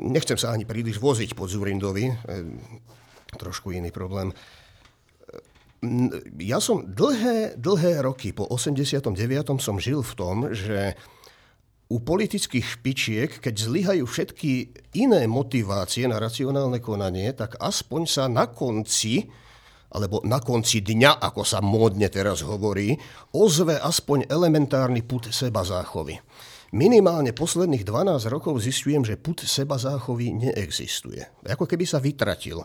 [0.00, 2.08] nechcem sa ani príliš voziť pod Zurindovi.
[2.08, 2.16] Eh,
[3.36, 4.32] trošku iný problém.
[6.40, 9.60] Ja som dlhé, dlhé roky po 89.
[9.60, 10.96] som žil v tom, že
[11.88, 14.52] u politických špičiek, keď zlyhajú všetky
[15.00, 19.24] iné motivácie na racionálne konanie, tak aspoň sa na konci,
[19.88, 22.92] alebo na konci dňa, ako sa módne teraz hovorí,
[23.32, 26.20] ozve aspoň elementárny put seba záchovy.
[26.76, 31.24] Minimálne posledných 12 rokov zistujem, že put seba záchovy neexistuje.
[31.48, 32.60] Ako keby sa vytratil.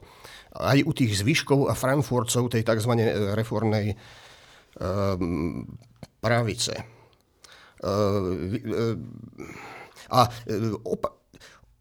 [0.59, 2.91] Aj u tých zvyškov a frankfurtcov tej tzv.
[3.39, 3.95] reformnej
[4.83, 5.63] um,
[6.19, 6.92] pravice.
[10.13, 10.21] A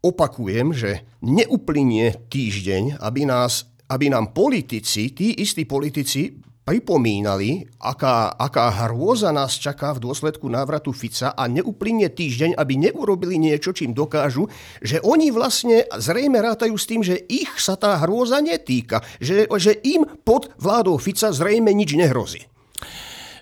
[0.03, 8.87] opakujem, že neuplynie týždeň, aby, nás, aby nám politici, tí istí politici, pripomínali, aká, aká
[8.87, 14.47] hrôza nás čaká v dôsledku návratu Fica a neuplynie týždeň, aby neurobili niečo, čím dokážu,
[14.79, 19.75] že oni vlastne zrejme rátajú s tým, že ich sa tá hrôza netýka, že, že
[19.83, 22.47] im pod vládou Fica zrejme nič nehrozí.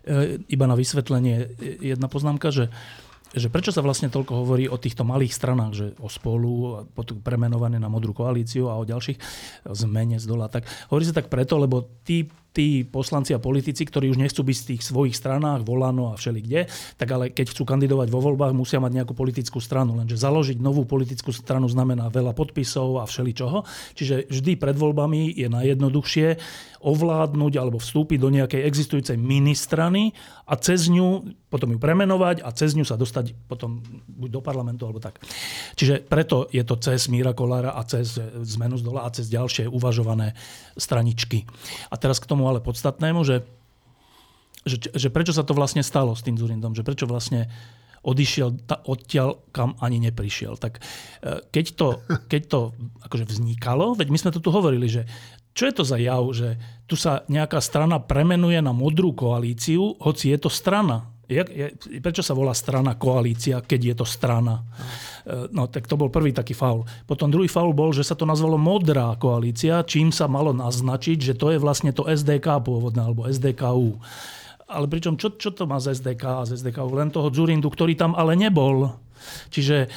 [0.02, 2.74] E, iba na vysvetlenie jedna poznámka, že
[3.32, 7.80] že prečo sa vlastne toľko hovorí o týchto malých stranách, že o spolu, potom premenované
[7.80, 9.16] na modrú koalíciu a o ďalších
[9.72, 10.52] zmene z dola.
[10.52, 14.58] Tak hovorí sa tak preto, lebo tí tí poslanci a politici, ktorí už nechcú byť
[14.60, 16.62] v tých svojich stranách, volano a všeli kde,
[17.00, 19.96] tak ale keď chcú kandidovať vo voľbách, musia mať nejakú politickú stranu.
[19.96, 23.64] Lenže založiť novú politickú stranu znamená veľa podpisov a všeli čoho.
[23.96, 26.28] Čiže vždy pred voľbami je najjednoduchšie
[26.82, 30.18] ovládnuť alebo vstúpiť do nejakej existujúcej ministrany
[30.50, 34.90] a cez ňu potom ju premenovať a cez ňu sa dostať potom buď do parlamentu
[34.90, 35.22] alebo tak.
[35.78, 38.18] Čiže preto je to cez Míra Kolára a cez
[38.58, 40.34] zmenu z dola a cez ďalšie uvažované
[40.74, 41.46] straničky.
[41.94, 43.46] A teraz k tomu tomu ale podstatnému, že,
[44.66, 47.54] že, že prečo sa to vlastne stalo s tým Zurindom, že prečo vlastne
[48.02, 50.58] odišiel ta, odtiaľ, kam ani neprišiel.
[50.58, 50.82] Tak
[51.22, 51.88] e, keď to,
[52.34, 52.60] keď to
[53.06, 55.06] akože vznikalo, veď my sme to tu hovorili, že
[55.54, 56.58] čo je to za jav, že
[56.90, 61.11] tu sa nejaká strana premenuje na modrú koalíciu, hoci je to strana.
[61.32, 61.68] Je, je,
[62.04, 64.68] prečo sa volá strana koalícia, keď je to strana?
[65.24, 66.84] E, no tak to bol prvý taký faul.
[67.08, 71.34] Potom druhý faul bol, že sa to nazvalo modrá koalícia, čím sa malo naznačiť, že
[71.40, 73.96] to je vlastne to SDK pôvodné, alebo SDKU.
[74.68, 76.92] Ale pričom čo, čo to má z SDK a z SDKU?
[77.00, 78.92] Len toho Zurindu, ktorý tam ale nebol.
[79.52, 79.88] Čiže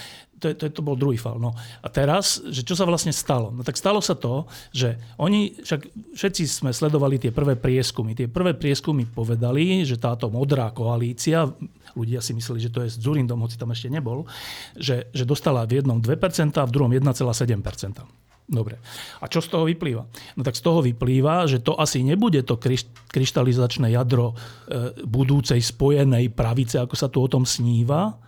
[0.45, 1.40] to, to, to bol druhý fal.
[1.40, 1.57] No.
[1.80, 3.49] A teraz, že čo sa vlastne stalo?
[3.49, 4.45] No tak stalo sa to,
[4.76, 8.12] že oni, však všetci sme sledovali tie prvé prieskumy.
[8.12, 11.49] Tie prvé prieskumy povedali, že táto modrá koalícia,
[11.97, 14.28] ľudia si mysleli, že to je s Zurindom, hoci tam ešte nebol,
[14.76, 16.12] že, že dostala v jednom 2%,
[16.61, 18.05] a v druhom 1,7%.
[18.45, 18.76] Dobre.
[19.20, 20.05] A čo z toho vyplýva?
[20.36, 22.61] No tak z toho vyplýva, že to asi nebude to
[23.09, 28.20] kryštalizačné jadro e, budúcej spojenej pravice, ako sa tu o tom sníva.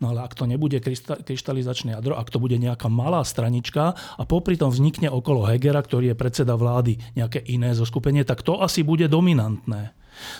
[0.00, 4.56] No ale ak to nebude kryštalizačné jadro, ak to bude nejaká malá stranička a popri
[4.56, 9.04] tom vznikne okolo Hegera, ktorý je predseda vlády, nejaké iné zoskupenie, tak to asi bude
[9.04, 9.92] dominantné.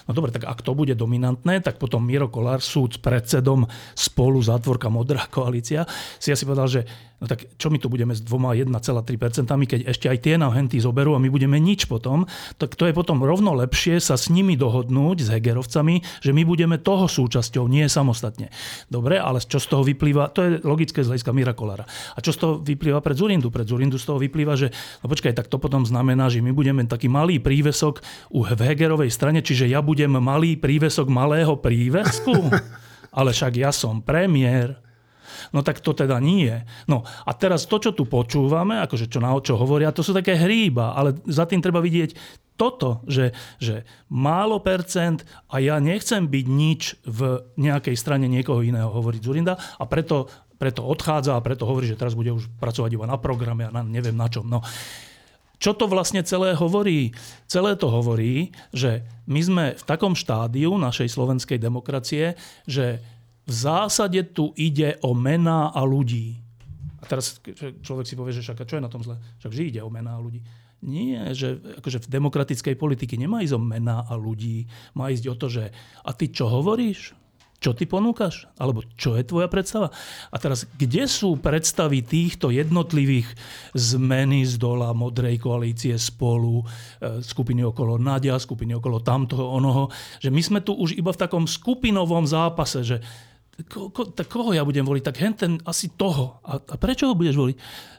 [0.06, 4.42] No dobre, tak ak to bude dominantné, tak potom Miro Kolár, súd s predsedom spolu
[4.42, 5.86] zátvorka Modrá koalícia,
[6.18, 6.80] si asi povedal, že
[7.18, 8.70] no tak čo my tu budeme s dvoma 1,3%,
[9.66, 12.24] keď ešte aj tie nám henty zoberú a my budeme nič potom,
[12.56, 16.78] tak to je potom rovno lepšie sa s nimi dohodnúť, s Hegerovcami, že my budeme
[16.78, 18.54] toho súčasťou, nie samostatne.
[18.86, 21.84] Dobre, ale čo z toho vyplýva, to je logické z hľadiska Mira Kolára.
[22.14, 23.50] A čo z toho vyplýva pred Zurindu?
[23.50, 24.70] Pred Zurindu z toho vyplýva, že
[25.02, 28.00] no počkaj, tak to potom znamená, že my budeme taký malý prívesok
[28.30, 32.34] u Hegerovej strane, čiže ja budem malý prívesok malého prívesku?
[33.18, 34.87] Ale však ja som premiér.
[35.54, 36.52] No tak to teda nie.
[36.86, 40.34] No a teraz to, čo tu počúvame, akože čo na čo hovoria, to sú také
[40.34, 42.16] hríba, ale za tým treba vidieť
[42.58, 43.30] toto, že,
[43.62, 49.54] že málo percent a ja nechcem byť nič v nejakej strane niekoho iného, hovorí Zurinda
[49.54, 50.26] a preto,
[50.58, 53.86] preto odchádza a preto hovorí, že teraz bude už pracovať iba na programe a na,
[53.86, 54.42] neviem na čom.
[54.50, 54.66] No.
[55.58, 57.14] Čo to vlastne celé hovorí?
[57.50, 63.02] Celé to hovorí, že my sme v takom štádiu našej slovenskej demokracie, že
[63.48, 66.36] v zásade tu ide o mená a ľudí.
[67.00, 67.40] A teraz
[67.80, 69.16] človek si povie, že však čo je na tom zle?
[69.40, 70.44] Však že ide o mená a ľudí.
[70.78, 74.68] Nie, že akože v demokratickej politike nemá ísť o mená a ľudí.
[74.94, 75.64] Má ísť o to, že
[76.04, 77.16] a ty čo hovoríš?
[77.58, 78.46] Čo ty ponúkaš?
[78.54, 79.90] Alebo čo je tvoja predstava?
[80.30, 83.26] A teraz, kde sú predstavy týchto jednotlivých
[83.74, 86.64] zmeny z dola modrej koalície spolu, e,
[87.18, 89.90] skupiny okolo Nadia, skupiny okolo tamtoho, onoho,
[90.22, 93.02] že my sme tu už iba v takom skupinovom zápase, že
[93.66, 95.02] ko, ko, tak koho ja budem voliť?
[95.02, 96.38] Tak hen ten asi toho.
[96.46, 97.56] A, a prečo ho budeš voliť?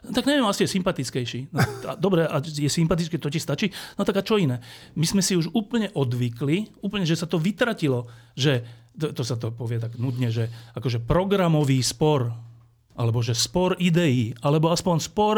[0.08, 1.52] Tak neviem, asi je sympatickejší.
[1.52, 3.68] No, a, dobre, a je sympatický, to ti stačí?
[4.00, 4.64] No tak a čo iné?
[4.96, 8.64] My sme si už úplne odvykli, úplne, že sa to vytratilo, že
[8.96, 12.32] to, to sa to povie tak nudne, že akože programový spor,
[12.96, 15.36] alebo že spor ideí, alebo aspoň spor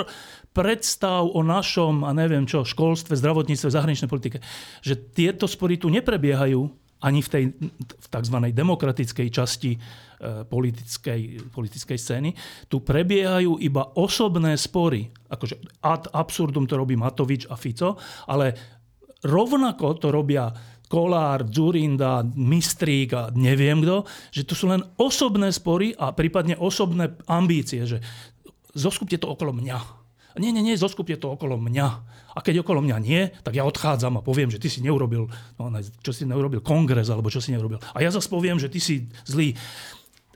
[0.55, 4.39] predstav o našom, a neviem čo, školstve, zdravotníctve, zahraničnej politike,
[4.83, 7.45] že tieto spory tu neprebiehajú ani v tej
[7.79, 8.37] v tzv.
[8.55, 9.79] demokratickej časti e,
[10.47, 12.31] politickej, politickej scény.
[12.71, 15.11] Tu prebiehajú iba osobné spory.
[15.29, 17.99] Akože ad absurdum to robí Matovič a Fico,
[18.31, 18.55] ale
[19.27, 20.51] rovnako to robia
[20.87, 27.17] Kolár, Zurinda, Mistrík a neviem kto, že to sú len osobné spory a prípadne osobné
[27.25, 28.05] ambície, že
[28.77, 30.02] zoskupte to okolo mňa
[30.41, 31.89] nie, nie, nie, zoskupte to okolo mňa.
[32.33, 35.29] A keď okolo mňa nie, tak ja odchádzam a poviem, že ty si neurobil,
[35.61, 35.65] no,
[36.01, 37.83] čo si neurobil kongres, alebo čo si neurobil.
[37.93, 39.53] A ja zase poviem, že ty si zlý.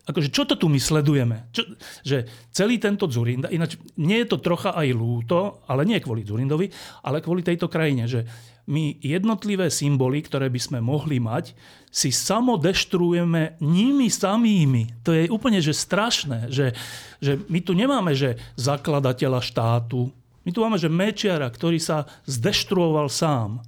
[0.07, 1.51] Akože, čo to tu my sledujeme?
[1.51, 1.67] Čo,
[2.07, 6.71] že celý tento Zurinda, ináč nie je to trocha aj lúto, ale nie kvôli Zurindovi,
[7.03, 8.23] ale kvôli tejto krajine, že
[8.67, 11.55] my jednotlivé symboly, ktoré by sme mohli mať,
[11.91, 15.07] si samodeštruujeme nimi samými.
[15.07, 16.75] To je úplne že strašné, že,
[17.23, 20.11] že my tu nemáme že zakladateľa štátu,
[20.47, 23.67] my tu máme že Mečiara, ktorý sa zdeštruoval sám.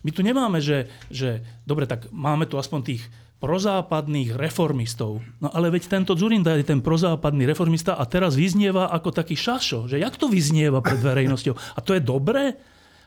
[0.00, 3.04] My tu nemáme, že, že dobre, tak máme tu aspoň tých
[3.44, 5.20] prozápadných reformistov.
[5.36, 9.84] No ale veď tento Zurinda je ten prozápadný reformista a teraz vyznieva ako taký šašo.
[9.84, 11.52] Že jak to vyznieva pred verejnosťou?
[11.52, 12.56] A to je dobré?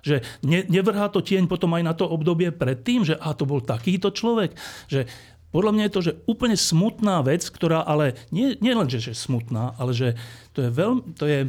[0.07, 3.59] Že ne, nevrhá to tieň potom aj na to obdobie predtým, že a to bol
[3.59, 4.55] takýto človek.
[4.87, 5.11] Že
[5.51, 9.15] podľa mňa je to že úplne smutná vec, ktorá ale nie, nie len, že je
[9.15, 10.15] smutná, ale že
[10.55, 11.39] to je, veľmi, to je,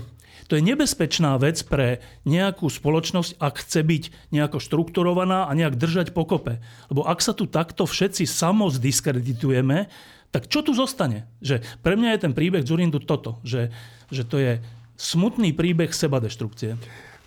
[0.47, 4.03] to je nebezpečná vec pre nejakú spoločnosť, ak chce byť
[4.33, 6.63] nejako štrukturovaná a nejak držať pokope.
[6.89, 9.91] Lebo ak sa tu takto všetci samozdiskreditujeme,
[10.29, 11.29] tak čo tu zostane?
[11.41, 13.73] Že pre mňa je ten príbeh Zurindu toto, že,
[14.13, 14.61] že to je
[14.97, 16.77] smutný príbeh seba deštrukcie.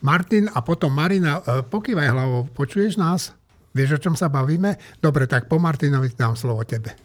[0.02, 3.38] Martin a potom Marina, e, pokývaj hlavou, počuješ nás?
[3.72, 4.76] Vieš, o čom sa bavíme?
[5.00, 6.98] Dobre, tak po Martinovi dám slovo tebe.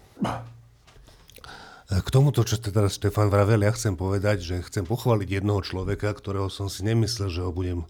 [1.86, 5.60] E, k tomuto, čo ste teraz Štefan vravel, ja chcem povedať, že chcem pochváliť jednoho
[5.60, 7.84] človeka, ktorého som si nemyslel, že ho budem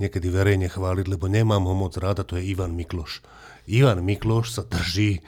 [0.00, 3.20] niekedy verejne chváliť, lebo nemám ho moc rád a to je Ivan Mikloš.
[3.68, 5.22] Ivan Mikloš sa drží e,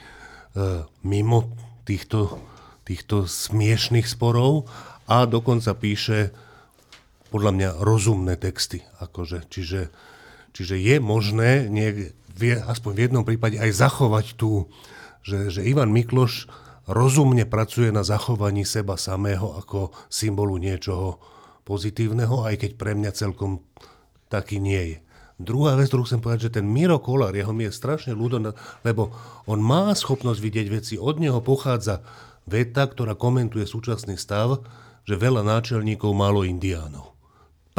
[1.05, 1.53] mimo
[1.85, 2.41] týchto,
[2.81, 4.65] týchto smiešných sporov
[5.09, 6.33] a dokonca píše
[7.29, 8.83] podľa mňa rozumné texty.
[8.99, 9.93] Akože, čiže,
[10.53, 14.67] čiže je možné niek, vie, aspoň v jednom prípade aj zachovať tú,
[15.21, 16.49] že, že Ivan Mikloš
[16.89, 21.21] rozumne pracuje na zachovaní seba samého ako symbolu niečoho
[21.61, 23.61] pozitívneho, aj keď pre mňa celkom
[24.25, 24.97] taký nie je.
[25.39, 28.43] Druhá vec, ktorú chcem povedať, že ten Miro Kolár, jeho mi je strašne ľúdo,
[28.83, 29.15] lebo
[29.47, 30.93] on má schopnosť vidieť veci.
[30.99, 32.03] Od neho pochádza
[32.43, 34.65] veta, ktorá komentuje súčasný stav,
[35.07, 37.08] že veľa náčelníkov málo indiánov.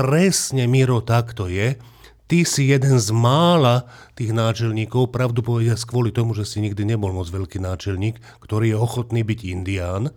[0.01, 1.77] Presne, Miro, tak to je.
[2.25, 3.85] Ty si jeden z mála
[4.17, 8.81] tých náčelníkov, pravdu povedia kvôli tomu, že si nikdy nebol moc veľký náčelník, ktorý je
[8.81, 10.09] ochotný byť indián,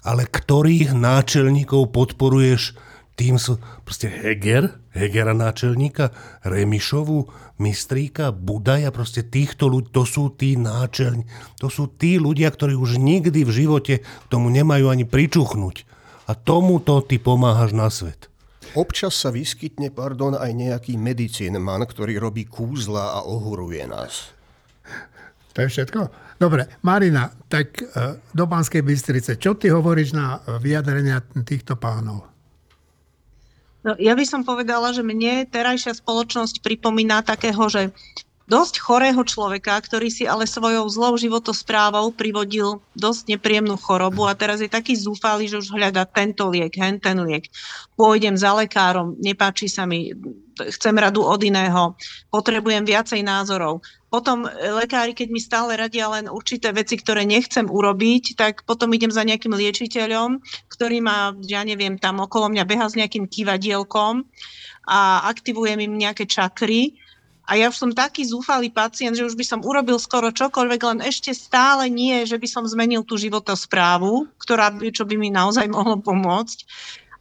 [0.00, 2.72] ale ktorých náčelníkov podporuješ
[3.12, 6.16] tým sú proste Heger, Hegera náčelníka,
[6.48, 7.28] Remišovu,
[7.60, 11.28] Mistríka, Budaja, proste týchto ľudí, to sú tí náčelní,
[11.60, 13.94] to sú tí ľudia, ktorí už nikdy v živote
[14.32, 15.84] tomu nemajú ani pričuchnúť.
[16.24, 18.31] A tomuto ty pomáhaš na svet.
[18.72, 24.32] Občas sa vyskytne, pardon, aj nejaký medicínman, ktorý robí kúzla a ohuruje nás.
[25.52, 26.00] To je všetko?
[26.40, 27.84] Dobre, Marina, tak e,
[28.32, 32.24] do Banskej Bystrice, čo ty hovoríš na vyjadrenia týchto pánov?
[33.84, 37.92] No, ja by som povedala, že mne terajšia spoločnosť pripomína takého, že
[38.50, 44.58] dosť chorého človeka, ktorý si ale svojou zlou životosprávou privodil dosť nepríjemnú chorobu a teraz
[44.58, 47.46] je taký zúfalý, že už hľada tento liek, hen ten liek.
[47.94, 50.10] Pôjdem za lekárom, nepáči sa mi,
[50.58, 51.94] chcem radu od iného,
[52.28, 53.80] potrebujem viacej názorov.
[54.12, 59.08] Potom lekári, keď mi stále radia len určité veci, ktoré nechcem urobiť, tak potom idem
[59.08, 64.28] za nejakým liečiteľom, ktorý má, ja neviem, tam okolo mňa beha s nejakým kývadielkom
[64.84, 67.00] a aktivujem im nejaké čakry
[67.42, 71.00] a ja už som taký zúfalý pacient, že už by som urobil skoro čokoľvek, len
[71.02, 75.98] ešte stále nie, že by som zmenil tú životosprávu, ktorá, čo by mi naozaj mohlo
[75.98, 76.58] pomôcť.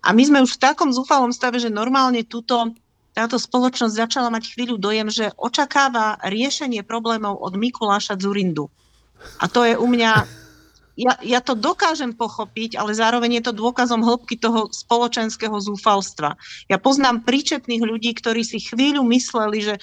[0.06, 2.74] A my sme už v takom zúfalom stave, že normálne túto,
[3.18, 8.70] táto spoločnosť začala mať chvíľu dojem, že očakáva riešenie problémov od Mikuláša Zurindu.
[9.42, 10.42] A to je u mňa
[11.00, 16.36] ja, ja to dokážem pochopiť, ale zároveň je to dôkazom hĺbky toho spoločenského zúfalstva.
[16.68, 19.76] Ja poznám príčetných ľudí, ktorí si chvíľu mysleli, že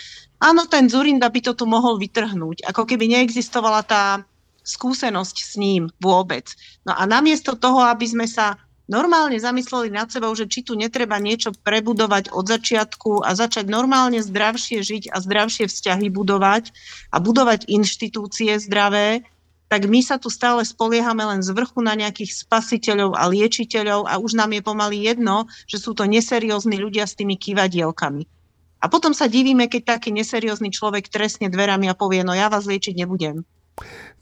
[0.43, 4.22] áno, ten Zurinda by to tu mohol vytrhnúť, ako keby neexistovala tá
[4.66, 6.53] skúsenosť s ním vôbec.
[6.84, 11.20] No a namiesto toho, aby sme sa normálne zamysleli nad sebou, že či tu netreba
[11.20, 16.72] niečo prebudovať od začiatku a začať normálne zdravšie žiť a zdravšie vzťahy budovať
[17.12, 19.28] a budovať inštitúcie zdravé,
[19.68, 24.16] tak my sa tu stále spoliehame len z vrchu na nejakých spasiteľov a liečiteľov a
[24.16, 28.38] už nám je pomaly jedno, že sú to neseriózni ľudia s tými kývadielkami.
[28.78, 32.66] A potom sa divíme, keď taký neseriózny človek trestne dverami a povie, no ja vás
[32.70, 33.42] liečiť nebudem.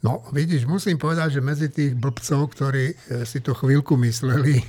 [0.01, 2.95] No vidíš, musím povedať, že medzi tých blbcov, ktorí e,
[3.25, 4.61] si to chvíľku mysleli,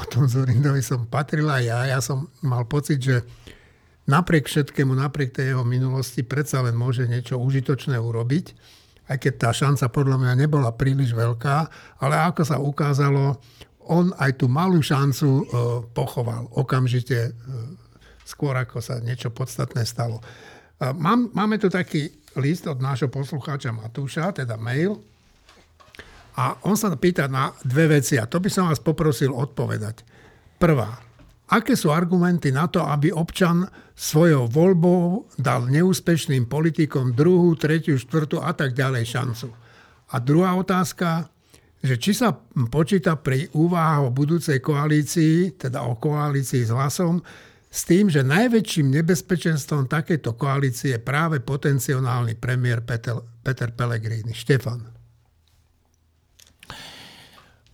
[0.00, 1.88] o tom Zorindovi som patrila ja.
[1.88, 3.24] Ja som mal pocit, že
[4.04, 8.76] napriek všetkému, napriek tej jeho minulosti, predsa len môže niečo užitočné urobiť
[9.08, 11.56] aj keď tá šanca podľa mňa nebola príliš veľká,
[12.04, 13.40] ale ako sa ukázalo,
[13.88, 15.42] on aj tú malú šancu e,
[15.96, 17.32] pochoval okamžite, e,
[18.28, 20.20] skôr ako sa niečo podstatné stalo.
[20.78, 25.00] Mám, máme tu taký list od nášho poslucháča Matúša, teda mail,
[26.38, 30.06] a on sa pýta na dve veci a to by som vás poprosil odpovedať.
[30.54, 31.02] Prvá,
[31.50, 33.66] aké sú argumenty na to, aby občan
[33.98, 39.50] svojou voľbou dal neúspešným politikom druhú, tretiu, štvrtú a tak ďalej šancu.
[40.14, 41.26] A druhá otázka,
[41.82, 42.30] že či sa
[42.70, 47.18] počíta pri úvahách o budúcej koalícii, teda o koalícii s hlasom,
[47.68, 54.32] s tým, že najväčším nebezpečenstvom takéto koalície je práve potenciálny premiér Peter, Peter Pellegrini.
[54.32, 54.88] Štefan.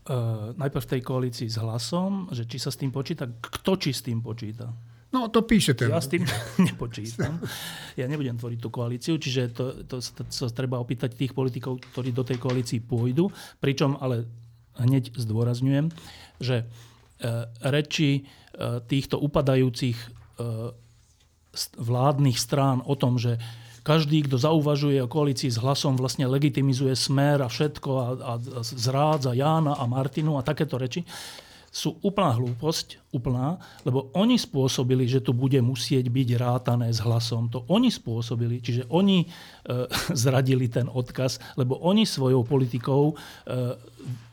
[0.04, 3.94] Uh, najprv v tej koalícii s hlasom, že či sa s tým počíta, kto či
[3.94, 4.68] s tým počíta.
[5.14, 5.94] No to píše ten.
[5.94, 6.26] Ja s tým
[6.68, 7.38] nepočítam.
[7.94, 12.10] Ja nebudem tvoriť tú koalíciu, čiže to, to, to, sa treba opýtať tých politikov, ktorí
[12.10, 13.30] do tej koalícii pôjdu.
[13.62, 14.26] Pričom ale
[14.74, 15.94] hneď zdôrazňujem,
[16.42, 18.26] že uh, reči
[18.86, 19.98] týchto upadajúcich
[21.78, 23.38] vládnych strán o tom, že
[23.84, 28.32] každý, kto zauvažuje o koalícii s hlasom, vlastne legitimizuje smer a všetko a, a
[28.64, 31.04] zrádza Jána a Martinu a takéto reči
[31.74, 37.50] sú úplná hlúposť, úplná, lebo oni spôsobili, že tu bude musieť byť rátané s hlasom.
[37.50, 39.28] To oni spôsobili, čiže oni e,
[40.22, 43.14] zradili ten odkaz, lebo oni svojou politikou e,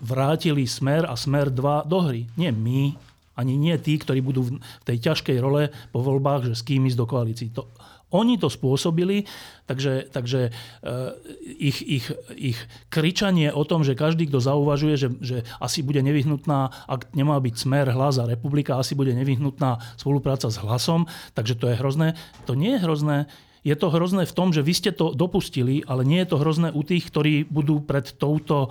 [0.05, 2.29] vrátili smer a smer 2 do hry.
[2.37, 2.93] Nie my,
[3.41, 6.99] ani nie tí, ktorí budú v tej ťažkej role po voľbách, že s kým ísť
[7.01, 7.49] do koalícií.
[7.57, 7.65] To,
[8.11, 9.23] oni to spôsobili,
[9.65, 12.59] takže, takže uh, ich, ich, ich
[12.91, 17.55] kričanie o tom, že každý, kto zauvažuje, že, že asi bude nevyhnutná, ak nemá byť
[17.55, 22.19] smer, hlas a republika, asi bude nevyhnutná spolupráca s hlasom, takže to je hrozné.
[22.51, 23.31] To nie je hrozné.
[23.61, 26.73] Je to hrozné v tom, že vy ste to dopustili, ale nie je to hrozné
[26.73, 28.69] u tých, ktorí budú pred touto e,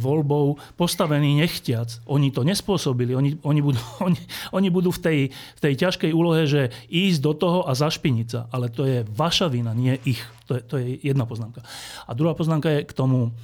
[0.00, 2.00] voľbou postavení nechtiac.
[2.08, 3.12] Oni to nespôsobili.
[3.12, 3.76] Oni, oni, budú,
[4.08, 4.20] oni,
[4.56, 8.48] oni budú v tej, v tej ťažkej úlohe, že ísť do toho a zašpiniť sa.
[8.48, 10.24] Ale to je vaša vina, nie ich.
[10.48, 11.60] To je, to je jedna poznámka.
[12.08, 13.36] A druhá poznámka je k tomu,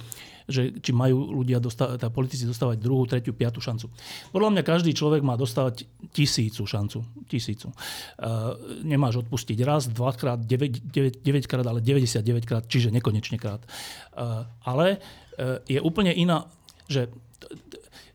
[0.49, 3.87] že či majú ľudia, dostávať, teda politici dostávať druhú, tretiu, piatú šancu.
[4.33, 7.05] Podľa mňa každý človek má dostávať tisícu šancu.
[7.29, 7.69] Tisícu.
[7.69, 13.61] Uh, nemáš odpustiť raz, dvakrát, 9, 9, 9 krát, ale 99 krát, čiže nekonečne krát.
[14.17, 16.49] Uh, ale uh, je úplne iná,
[16.89, 17.13] že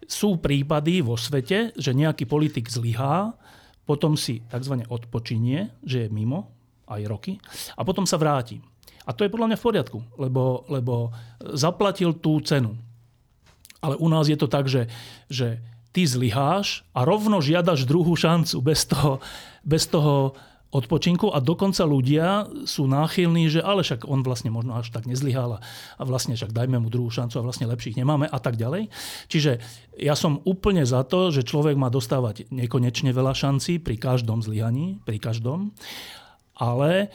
[0.05, 3.33] sú prípady vo svete, že nejaký politik zlyhá,
[3.85, 4.85] potom si tzv.
[4.89, 6.53] odpočinie, že je mimo,
[6.89, 7.33] aj roky,
[7.77, 8.61] a potom sa vráti.
[9.05, 11.13] A to je podľa mňa v poriadku, lebo, lebo
[11.53, 12.77] zaplatil tú cenu.
[13.85, 14.89] Ale u nás je to tak, že,
[15.29, 15.61] že
[15.93, 19.21] ty zlyháš a rovno žiadaš druhú šancu bez toho,
[19.63, 20.33] bez toho
[20.75, 25.63] odpočinku a dokonca ľudia sú náchylní, že ale však on vlastne možno až tak nezlyhal
[25.63, 28.91] a vlastne však dajme mu druhú šancu a vlastne lepších nemáme a tak ďalej.
[29.31, 29.63] Čiže
[30.03, 34.99] ja som úplne za to, že človek má dostávať nekonečne veľa šancí pri každom zlyhaní,
[35.07, 35.71] pri každom,
[36.59, 37.15] ale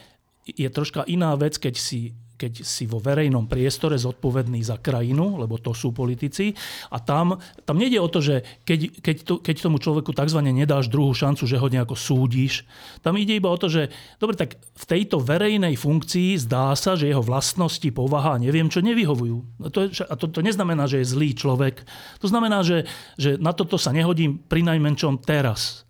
[0.54, 5.60] je troška iná vec, keď si keď si vo verejnom priestore zodpovedný za krajinu, lebo
[5.60, 6.56] to sú politici.
[6.88, 7.36] A tam,
[7.68, 10.40] tam nejde o to, že keď, keď, to, keď tomu človeku tzv.
[10.40, 12.64] nedáš druhú šancu, že ho nejako súdiš.
[13.04, 17.12] Tam ide iba o to, že dobre, tak v tejto verejnej funkcii zdá sa, že
[17.12, 19.68] jeho vlastnosti, povaha, neviem čo, nevyhovujú.
[19.68, 21.84] To je, a to, to neznamená, že je zlý človek.
[22.24, 22.88] To znamená, že,
[23.20, 25.84] že na toto sa nehodím pri najmenšom teraz.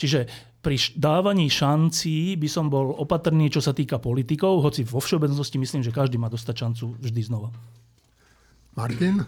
[0.00, 5.56] Čiže pri dávaní šancí by som bol opatrný, čo sa týka politikov, hoci vo všeobecnosti
[5.56, 7.48] myslím, že každý má dostať šancu vždy znova.
[8.76, 9.24] Martin?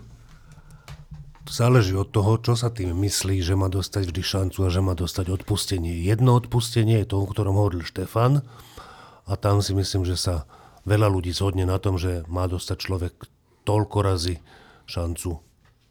[1.49, 4.95] Záleží od toho, čo sa tým myslí, že má dostať vždy šancu a že má
[4.95, 6.05] dostať odpustenie.
[6.05, 8.47] Jedno odpustenie je to, o ktorom hovoril Štefan
[9.27, 10.47] a tam si myslím, že sa
[10.87, 13.15] veľa ľudí zhodne na tom, že má dostať človek
[13.67, 14.39] toľko razy
[14.87, 15.43] šancu,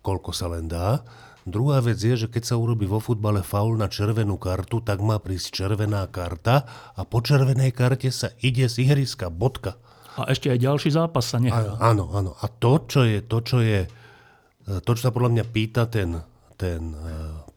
[0.06, 1.04] koľko sa len dá.
[1.46, 5.18] Druhá vec je, že keď sa urobí vo futbale faul na červenú kartu, tak má
[5.18, 9.74] prísť červená karta a po červenej karte sa ide z ihriska, bodka.
[10.22, 11.82] A ešte aj ďalší zápas sa nechá.
[11.82, 12.38] Áno, áno.
[12.44, 16.20] A to, čo je, to, čo je, e, to, čo sa podľa mňa pýta ten,
[16.60, 17.08] ten e,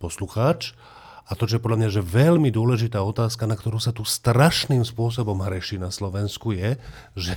[0.01, 0.73] poslucháč,
[1.25, 4.85] a to, čo je podľa mňa že veľmi dôležitá otázka, na ktorú sa tu strašným
[4.85, 6.77] spôsobom hreší na Slovensku, je,
[7.17, 7.37] že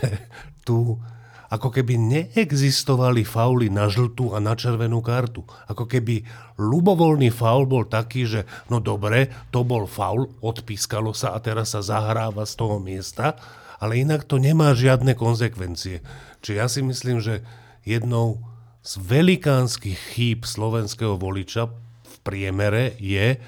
[0.68, 1.00] tu
[1.48, 5.48] ako keby neexistovali fauly na žltú a na červenú kartu.
[5.72, 6.28] Ako keby
[6.60, 11.80] ľubovoľný faul bol taký, že no dobre, to bol faul, odpískalo sa a teraz sa
[11.80, 13.40] zahráva z toho miesta,
[13.80, 16.04] ale inak to nemá žiadne konsekvencie.
[16.44, 17.46] Čiže ja si myslím, že
[17.88, 18.44] jednou
[18.84, 21.72] z velikánskych chýb slovenského voliča
[22.04, 23.40] v priemere je,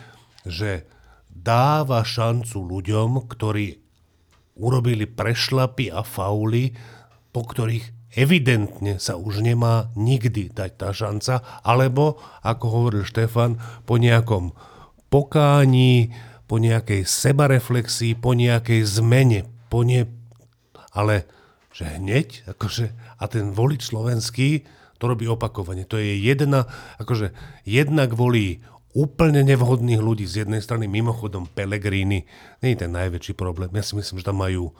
[0.47, 0.87] že
[1.27, 3.79] dáva šancu ľuďom, ktorí
[4.59, 6.75] urobili prešlapy a fauly
[7.29, 14.01] po ktorých evidentne sa už nemá nikdy dať tá šanca, alebo, ako hovoril Štefan, po
[14.01, 14.57] nejakom
[15.13, 16.13] pokání,
[16.49, 20.09] po nejakej sebareflexii, po nejakej zmene, po nie...
[20.89, 21.29] Ale
[21.69, 24.65] že hneď, akože, a ten volič slovenský
[24.99, 25.85] to robí opakovane.
[25.87, 26.67] To je jedna,
[26.99, 27.31] akože
[27.63, 28.65] jednak volí
[28.97, 32.25] úplne nevhodných ľudí z jednej strany, mimochodom Pelegrini,
[32.59, 33.69] nie je ten najväčší problém.
[33.77, 34.73] Ja si myslím, že tam majú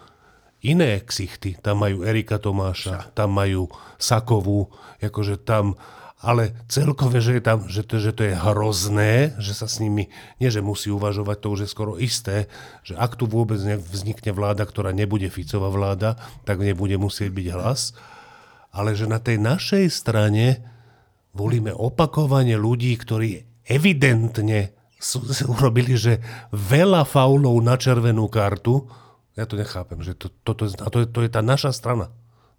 [0.62, 1.60] iné ksichty.
[1.60, 5.80] Tam majú Erika Tomáša, tam majú Sakovú, akože tam,
[6.20, 10.12] ale celkové, že, je tam, že, to, že to je hrozné, že sa s nimi,
[10.44, 12.52] nie že musí uvažovať, to už je skoro isté,
[12.84, 17.96] že ak tu vôbec vznikne vláda, ktorá nebude Ficová vláda, tak nebude musieť byť hlas.
[18.76, 20.60] Ale že na tej našej strane
[21.32, 26.20] volíme opakovane ľudí, ktorí evidentne sú, urobili, že
[26.52, 28.84] veľa faulov na červenú kartu,
[29.40, 32.12] ja to nechápem, že to, to, to, a to, je, to je tá naša strana.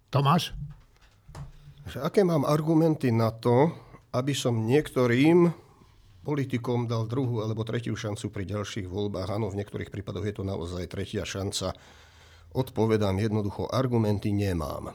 [0.09, 0.57] Tomáš?
[1.85, 3.69] Že aké mám argumenty na to,
[4.11, 5.53] aby som niektorým
[6.21, 9.29] politikom dal druhú alebo tretiu šancu pri ďalších voľbách.
[9.29, 11.73] Áno, v niektorých prípadoch je to naozaj tretia šanca.
[12.51, 14.93] Odpovedám jednoducho, argumenty nemám.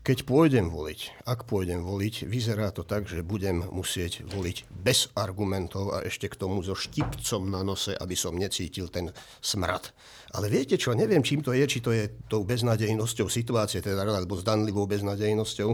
[0.00, 5.92] Keď pôjdem voliť, ak pôjdem voliť, vyzerá to tak, že budem musieť voliť bez argumentov
[5.92, 9.12] a ešte k tomu so štipcom na nose, aby som necítil ten
[9.44, 9.92] smrad.
[10.32, 14.40] Ale viete čo, neviem, čím to je, či to je tou beznadejnosťou situácie, teda alebo
[14.40, 15.68] zdanlivou beznadejnosťou.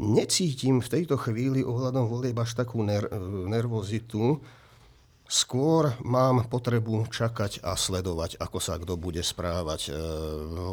[0.00, 3.12] Necítim v tejto chvíli ohľadom volieb až takú ner-
[3.52, 4.40] nervozitu,
[5.26, 9.90] Skôr mám potrebu čakať a sledovať, ako sa kto bude správať.
[9.90, 9.98] E,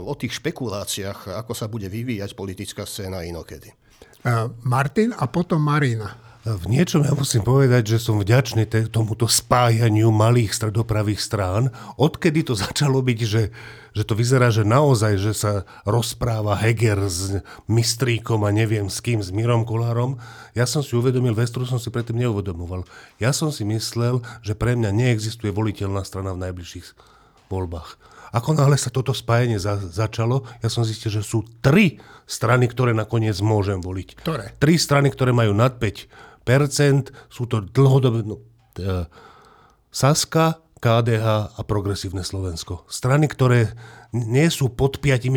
[0.05, 3.73] o tých špekuláciách, ako sa bude vyvíjať politická scéna inokedy.
[3.73, 3.75] E,
[4.61, 6.32] Martin a potom Marina.
[6.43, 11.71] V niečom ja musím povedať, že som vďačný tomuto spájaniu malých stredopravých strán.
[11.95, 13.55] Odkedy to začalo byť, že,
[13.95, 17.39] že to vyzerá, že naozaj, že sa rozpráva Heger s
[17.71, 20.19] Mistríkom a neviem s kým, s Mirom Kolárom,
[20.51, 22.83] ja som si uvedomil, vec, ktorú som si predtým neuvedomoval.
[23.23, 26.91] Ja som si myslel, že pre mňa neexistuje voliteľná strana v najbližších
[27.47, 27.95] voľbách.
[28.35, 32.91] Ako náhle sa toto spájanie za, začalo, ja som zistil, že sú tri strany, ktoré
[32.91, 34.25] nakoniec môžem voliť.
[34.25, 34.57] Ktoré?
[34.59, 36.32] Tri strany, ktoré majú nad 5
[37.31, 38.27] sú to dlhodobé...
[38.27, 38.43] No,
[38.77, 39.07] e,
[39.93, 42.83] Saska, KDH a Progresívne Slovensko.
[42.91, 43.71] Strany, ktoré
[44.11, 45.31] nie sú pod 5%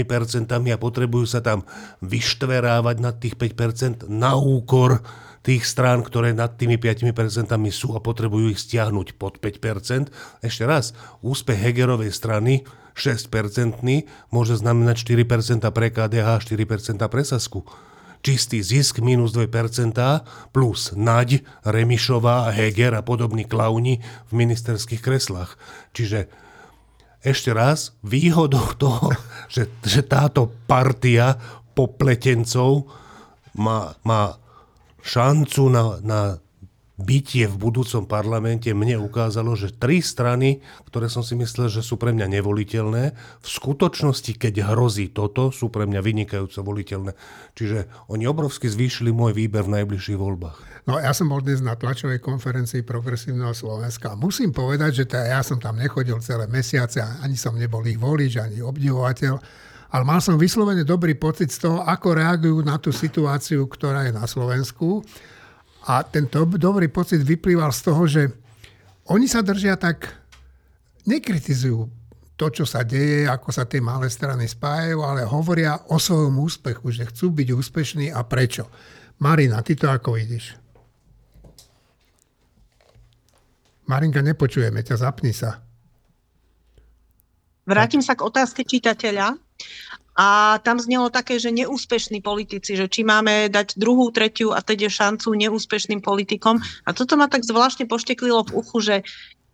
[0.51, 1.63] a potrebujú sa tam
[2.03, 5.07] vyštverávať nad tých 5% na úkor
[5.47, 10.11] tých strán, ktoré nad tými 5% sú a potrebujú ich stiahnuť pod 5%.
[10.43, 10.91] Ešte raz,
[11.23, 12.67] úspech Hegerovej strany
[12.99, 13.31] 6%
[14.35, 17.63] môže znamenať 4% pre KDH a 4% pre Sasku
[18.27, 19.95] čistý zisk minus 2%
[20.51, 25.55] plus Naď, Remišová, Heger a podobní klauni v ministerských kreslách.
[25.95, 26.27] Čiže
[27.23, 29.15] ešte raz, výhodou toho,
[29.55, 31.39] že, že táto partia
[31.79, 32.91] popletencov
[33.55, 34.35] má, má
[35.07, 36.21] šancu na, na
[36.97, 42.01] bytie v budúcom parlamente mne ukázalo, že tri strany, ktoré som si myslel, že sú
[42.01, 43.05] pre mňa nevoliteľné,
[43.41, 47.13] v skutočnosti, keď hrozí toto, sú pre mňa vynikajúco voliteľné.
[47.53, 50.89] Čiže oni obrovsky zvýšili môj výber v najbližších voľbách.
[50.89, 54.17] No ja som bol dnes na tlačovej konferencii Progresívneho Slovenska.
[54.17, 58.41] Musím povedať, že teda ja som tam nechodil celé mesiace, ani som nebol ich volič,
[58.41, 59.35] ani obdivovateľ,
[59.93, 64.13] ale mal som vyslovene dobrý pocit z toho, ako reagujú na tú situáciu, ktorá je
[64.17, 65.05] na Slovensku
[65.87, 66.27] a ten
[66.59, 68.23] dobrý pocit vyplýval z toho, že
[69.07, 70.11] oni sa držia tak,
[71.07, 71.87] nekritizujú
[72.37, 76.91] to, čo sa deje, ako sa tie malé strany spájajú, ale hovoria o svojom úspechu,
[76.93, 78.69] že chcú byť úspešní a prečo.
[79.23, 80.59] Marina, ty to ako vidíš?
[83.87, 85.63] Marinka, nepočujeme ťa, zapni sa.
[87.67, 89.39] Vrátim sa k otázke čitateľa.
[90.17, 94.89] A tam znelo také, že neúspešní politici, že či máme dať druhú, tretiu a teda
[94.89, 96.57] šancu neúspešným politikom.
[96.89, 98.97] A toto ma tak zvláštne pošteklilo v uchu, že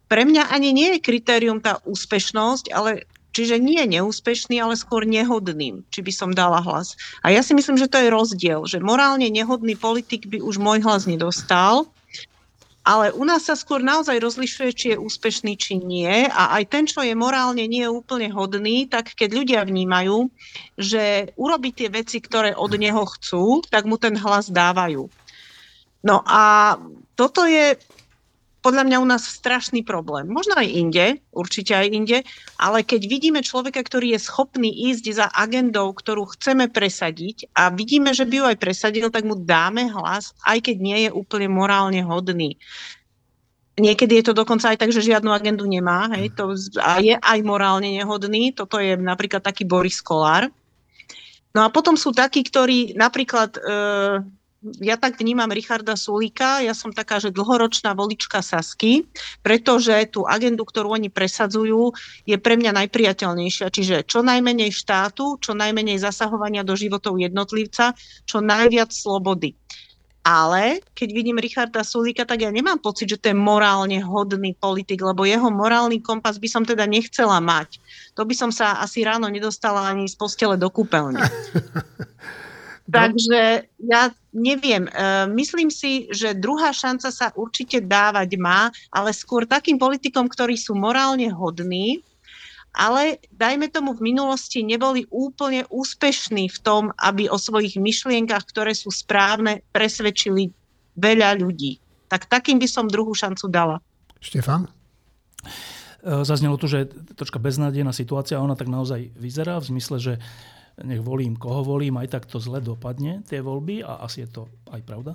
[0.07, 5.09] pre mňa ani nie je kritérium tá úspešnosť, ale čiže nie je neúspešný, ale skôr
[5.09, 6.95] nehodným, či by som dala hlas.
[7.25, 10.85] A ja si myslím, že to je rozdiel, že morálne nehodný politik by už môj
[10.85, 11.89] hlas nedostal,
[12.83, 16.27] ale u nás sa skôr naozaj rozlišuje, či je úspešný, či nie.
[16.27, 20.27] A aj ten, čo je morálne nie je úplne hodný, tak keď ľudia vnímajú,
[20.75, 25.07] že urobí tie veci, ktoré od neho chcú, tak mu ten hlas dávajú.
[26.03, 26.75] No a
[27.15, 27.79] toto je
[28.63, 30.31] podľa mňa u nás strašný problém.
[30.31, 32.19] Možno aj inde, určite aj inde,
[32.57, 38.15] ale keď vidíme človeka, ktorý je schopný ísť za agendou, ktorú chceme presadiť a vidíme,
[38.15, 42.01] že by ju aj presadil, tak mu dáme hlas, aj keď nie je úplne morálne
[42.07, 42.55] hodný.
[43.83, 47.39] Niekedy je to dokonca aj tak, že žiadnu agendu nemá hej, to, a je aj
[47.43, 48.55] morálne nehodný.
[48.55, 50.53] Toto je napríklad taký Boris Kolár.
[51.53, 53.59] No a potom sú takí, ktorí napríklad...
[53.59, 59.11] E, ja tak vnímam Richarda Sulíka, ja som taká, že dlhoročná volička Sasky,
[59.43, 61.91] pretože tú agendu, ktorú oni presadzujú,
[62.23, 63.67] je pre mňa najpriateľnejšia.
[63.75, 69.59] Čiže čo najmenej štátu, čo najmenej zasahovania do životov jednotlivca, čo najviac slobody.
[70.23, 75.03] Ale keď vidím Richarda Sulíka, tak ja nemám pocit, že to je morálne hodný politik,
[75.03, 77.83] lebo jeho morálny kompas by som teda nechcela mať.
[78.15, 81.19] To by som sa asi ráno nedostala ani z postele do kúpeľne.
[82.93, 84.03] Takže ja
[84.37, 84.91] neviem, e,
[85.33, 90.77] myslím si, že druhá šanca sa určite dávať má, ale skôr takým politikom, ktorí sú
[90.77, 92.05] morálne hodní,
[92.73, 98.73] ale dajme tomu v minulosti neboli úplne úspešní v tom, aby o svojich myšlienkach, ktoré
[98.73, 100.53] sú správne, presvedčili
[100.97, 101.81] veľa ľudí.
[102.09, 103.81] Tak takým by som druhú šancu dala.
[104.21, 104.69] Štefan?
[106.01, 110.15] E, zaznelo tu, že troška beznádejná situácia, ona tak naozaj vyzerá v zmysle, že
[110.83, 114.43] nech volím, koho volím, aj tak to zle dopadne, tie voľby, a asi je to
[114.71, 115.15] aj pravda.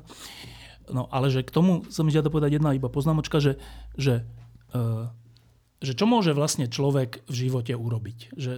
[0.88, 3.60] No ale že k tomu sa mi žiada povedať jedna iba poznámočka, že,
[4.00, 4.24] že,
[4.72, 5.12] uh,
[5.84, 8.20] že čo môže vlastne človek v živote urobiť?
[8.34, 8.54] Že,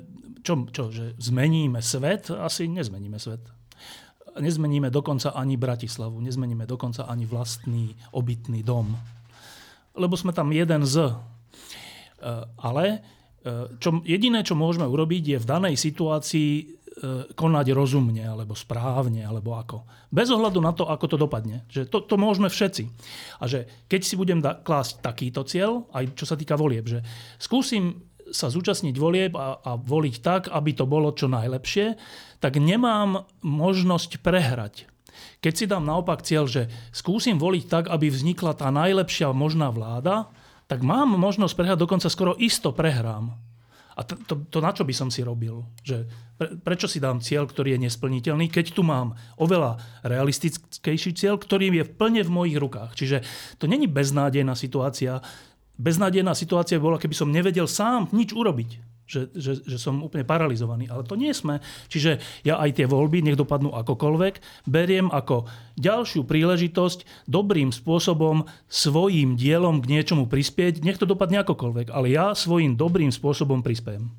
[0.45, 2.30] čo, čo, že zmeníme svet?
[2.30, 3.41] Asi nezmeníme svet.
[4.38, 8.93] Nezmeníme dokonca ani Bratislavu, nezmeníme dokonca ani vlastný obytný dom.
[9.97, 11.10] Lebo sme tam jeden z.
[11.10, 13.01] Uh, ale
[13.41, 16.79] uh, čo, jediné, čo môžeme urobiť, je v danej situácii E,
[17.36, 19.88] konať rozumne, alebo správne, alebo ako.
[20.12, 21.64] Bez ohľadu na to, ako to dopadne.
[21.72, 22.84] Že to, to môžeme všetci.
[23.39, 27.00] A že keď si budem da- klásť takýto cieľ, aj čo sa týka volieb, že
[27.39, 31.97] skúsim sa zúčastniť volieb a, a voliť tak, aby to bolo čo najlepšie,
[32.38, 34.86] tak nemám možnosť prehrať.
[35.39, 40.30] Keď si dám naopak cieľ, že skúsim voliť tak, aby vznikla tá najlepšia možná vláda,
[40.70, 43.49] tak mám možnosť prehrať, dokonca skoro isto prehrám.
[44.00, 45.60] A to, to, to na čo by som si robil?
[45.84, 46.08] Že
[46.39, 49.76] pre, prečo si dám cieľ, ktorý je nesplniteľný, keď tu mám oveľa
[50.08, 52.95] realistickejší cieľ, ktorý je plne v mojich rukách.
[52.95, 53.28] Čiže
[53.60, 55.20] to není beznádejná situácia.
[55.76, 60.86] Beznádejná situácia bola, keby som nevedel sám nič urobiť že, že, že som úplne paralizovaný.
[60.86, 61.57] Ale to nie sme.
[61.89, 65.49] Čiže ja aj tie voľby, nech dopadnú akokoľvek, beriem ako
[65.82, 70.86] ďalšiu príležitosť dobrým spôsobom svojím dielom k niečomu prispieť.
[70.86, 74.14] Nech to dopadne akokoľvek, ale ja svojím dobrým spôsobom prispiem.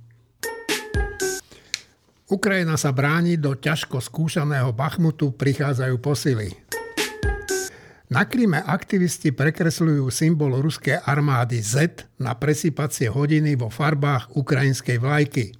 [2.30, 6.69] Ukrajina sa bráni do ťažko skúšaného Bachmutu, prichádzajú posily.
[8.10, 15.54] Na Kríme aktivisti prekresľujú symbol ruskej armády Z na presypacie hodiny vo farbách ukrajinskej vlajky.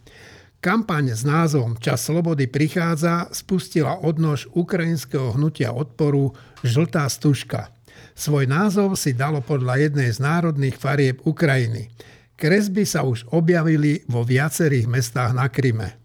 [0.59, 6.35] Kampaň s názvom Čas slobody prichádza spustila odnož ukrajinského hnutia odporu
[6.67, 7.71] Žltá stužka.
[8.19, 11.87] Svoj názov si dalo podľa jednej z národných farieb Ukrajiny.
[12.35, 16.00] Kresby sa už objavili vo viacerých mestách na Kryme.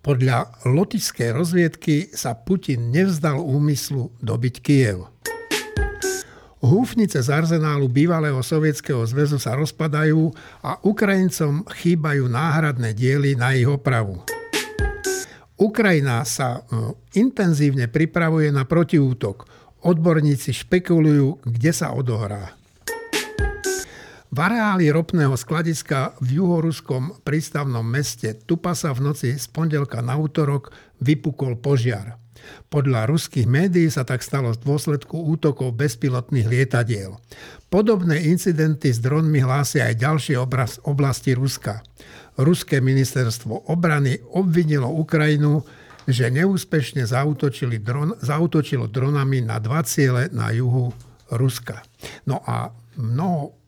[0.00, 5.04] Podľa lotickej rozviedky sa Putin nevzdal úmyslu dobiť Kiev.
[6.60, 10.32] Húfnice z arzenálu bývalého sovietskeho zväzu sa rozpadajú
[10.64, 14.24] a Ukrajincom chýbajú náhradné diely na ich opravu.
[15.60, 19.44] Ukrajina sa e, intenzívne pripravuje na protiútok.
[19.84, 22.59] Odborníci špekulujú, kde sa odohrá.
[24.30, 30.14] V areáli ropného skladiska v juhoruskom prístavnom meste Tupa sa v noci z pondelka na
[30.14, 30.70] útorok
[31.02, 32.14] vypukol požiar.
[32.70, 37.18] Podľa ruských médií sa tak stalo z dôsledku útokov bezpilotných lietadiel.
[37.74, 40.36] Podobné incidenty s dronmi hlásia aj ďalšie
[40.86, 41.82] oblasti Ruska.
[42.38, 45.66] Ruské ministerstvo obrany obvinilo Ukrajinu,
[46.06, 47.02] že neúspešne
[47.82, 50.94] dron, zautočilo dronami na dva ciele na juhu
[51.34, 51.82] Ruska.
[52.30, 53.58] No a mnoho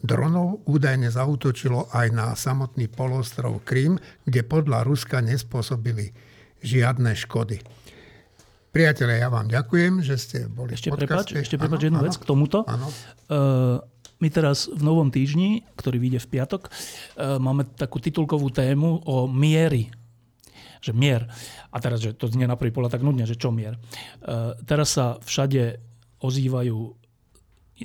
[0.00, 6.12] dronov údajne zautočilo aj na samotný polostrov Krym, kde podľa Ruska nespôsobili
[6.60, 7.60] žiadne škody.
[8.70, 11.34] Priatelia, ja vám ďakujem, že ste boli ešte v podcaste.
[11.34, 12.62] Prepač, ešte prepač jednu vec k tomuto.
[12.62, 13.82] Uh,
[14.22, 19.26] my teraz v novom týždni, ktorý vyjde v piatok, uh, máme takú titulkovú tému o
[19.26, 19.90] miery.
[20.80, 21.26] Že mier.
[21.74, 23.74] A teraz, že to znie na prvý pohľad tak nudne, že čo mier.
[24.22, 25.82] Uh, teraz sa všade
[26.22, 26.99] ozývajú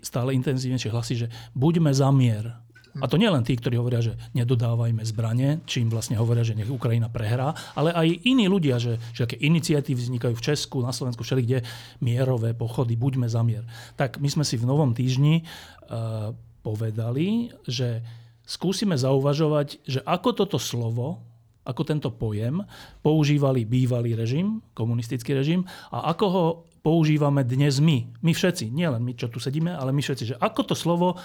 [0.01, 2.65] stále intenzívnejšie hlasy, že buďme za mier.
[3.03, 6.71] A to nie len tí, ktorí hovoria, že nedodávajme zbranie, čím vlastne hovoria, že nech
[6.71, 11.27] Ukrajina prehrá, ale aj iní ľudia, že, že aké iniciatívy vznikajú v Česku, na Slovensku,
[11.27, 11.67] všelikde
[11.99, 13.67] mierové pochody, buďme za mier.
[13.99, 16.31] Tak my sme si v novom týždni uh,
[16.63, 17.99] povedali, že
[18.47, 21.19] skúsime zauvažovať, že ako toto slovo,
[21.67, 22.63] ako tento pojem
[23.03, 26.45] používali bývalý režim, komunistický režim a ako ho
[26.85, 28.05] používame dnes my.
[28.21, 30.23] My všetci, nielen my, čo tu sedíme, ale my všetci.
[30.29, 31.17] Že ako to slovo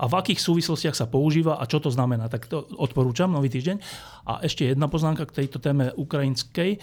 [0.00, 2.32] a v akých súvislostiach sa používa a čo to znamená.
[2.32, 3.76] Tak to odporúčam, nový týždeň.
[4.24, 6.80] A ešte jedna poznámka k tejto téme ukrajinskej.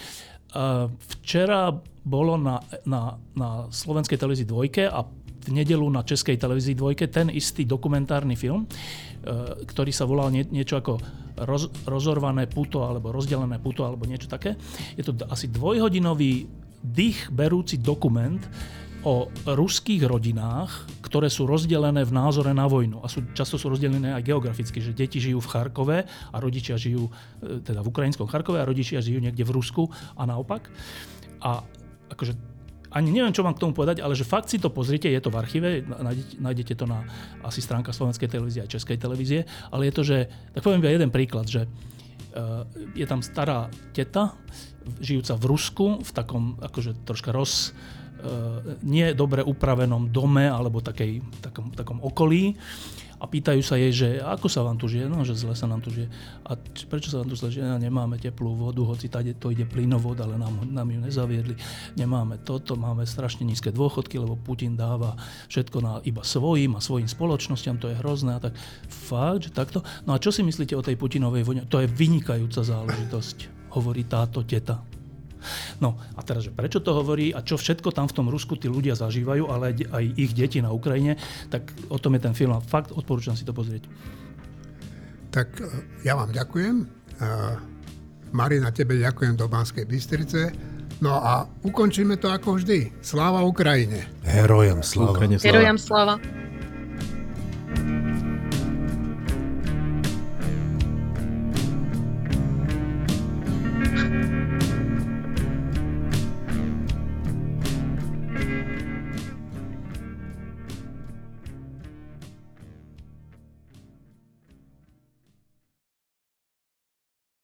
[1.17, 1.73] Včera
[2.05, 5.01] bolo na, na, na slovenskej televízii dvojke a
[5.41, 10.45] v nedelu na českej televízii dvojke ten istý dokumentárny film, e, ktorý sa volal nie,
[10.45, 11.01] niečo ako
[11.49, 14.53] roz, rozorvané puto alebo rozdelené puto alebo niečo také.
[14.93, 18.41] Je to asi dvojhodinový dých berúci dokument
[19.01, 23.01] o ruských rodinách, ktoré sú rozdelené v názore na vojnu.
[23.01, 27.09] A sú, často sú rozdelené aj geograficky, že deti žijú v Charkove a rodičia žijú
[27.09, 27.11] e,
[27.65, 30.69] teda v ukrajinskom Charkove a rodičia žijú niekde v Rusku a naopak.
[31.41, 31.65] A
[32.13, 32.37] akože
[32.91, 35.31] ani neviem, čo mám k tomu povedať, ale že fakt si to pozrite, je to
[35.31, 35.69] v archíve,
[36.43, 37.07] nájdete, to na
[37.39, 40.17] asi stránka Slovenskej televízie a Českej televízie, ale je to, že,
[40.51, 41.71] tak poviem iba jeden príklad, že
[42.95, 44.35] je tam stará teta,
[45.03, 51.21] žijúca v Rusku, v takom akože troška roz, uh, nie dobre upravenom dome alebo takej,
[51.43, 52.55] takom, takom okolí
[53.21, 55.85] a pýtajú sa jej, že ako sa vám tu žije, no že zle sa nám
[55.85, 56.09] tu žije.
[56.41, 56.57] A
[56.89, 57.61] prečo sa vám tu zle žije?
[57.61, 61.53] No, nemáme teplú vodu, hoci tady to ide plynovod, ale nám, nám ju nezaviedli.
[62.01, 65.13] Nemáme toto, máme strašne nízke dôchodky, lebo Putin dáva
[65.53, 68.41] všetko na iba svojim a svojim spoločnosťam, to je hrozné.
[68.41, 68.57] A tak
[68.89, 69.85] fakt, že takto.
[70.09, 71.69] No a čo si myslíte o tej Putinovej vojne?
[71.69, 74.90] To je vynikajúca záležitosť, hovorí táto teta.
[75.83, 78.69] No a teraz, že prečo to hovorí a čo všetko tam v tom Rusku tí
[78.69, 81.17] ľudia zažívajú, ale aj ich deti na Ukrajine,
[81.49, 83.85] tak o tom je ten film a fakt odporúčam si to pozrieť.
[85.31, 85.65] Tak e,
[86.03, 86.75] ja vám ďakujem.
[86.81, 86.85] E,
[88.31, 90.51] Marina, tebe ďakujem do Banskej Bystrice.
[91.01, 93.01] No a ukončíme to ako vždy.
[93.01, 94.05] Sláva Ukrajine.
[94.21, 95.17] Herojam sláva.
[95.41, 96.21] Herojam sláva.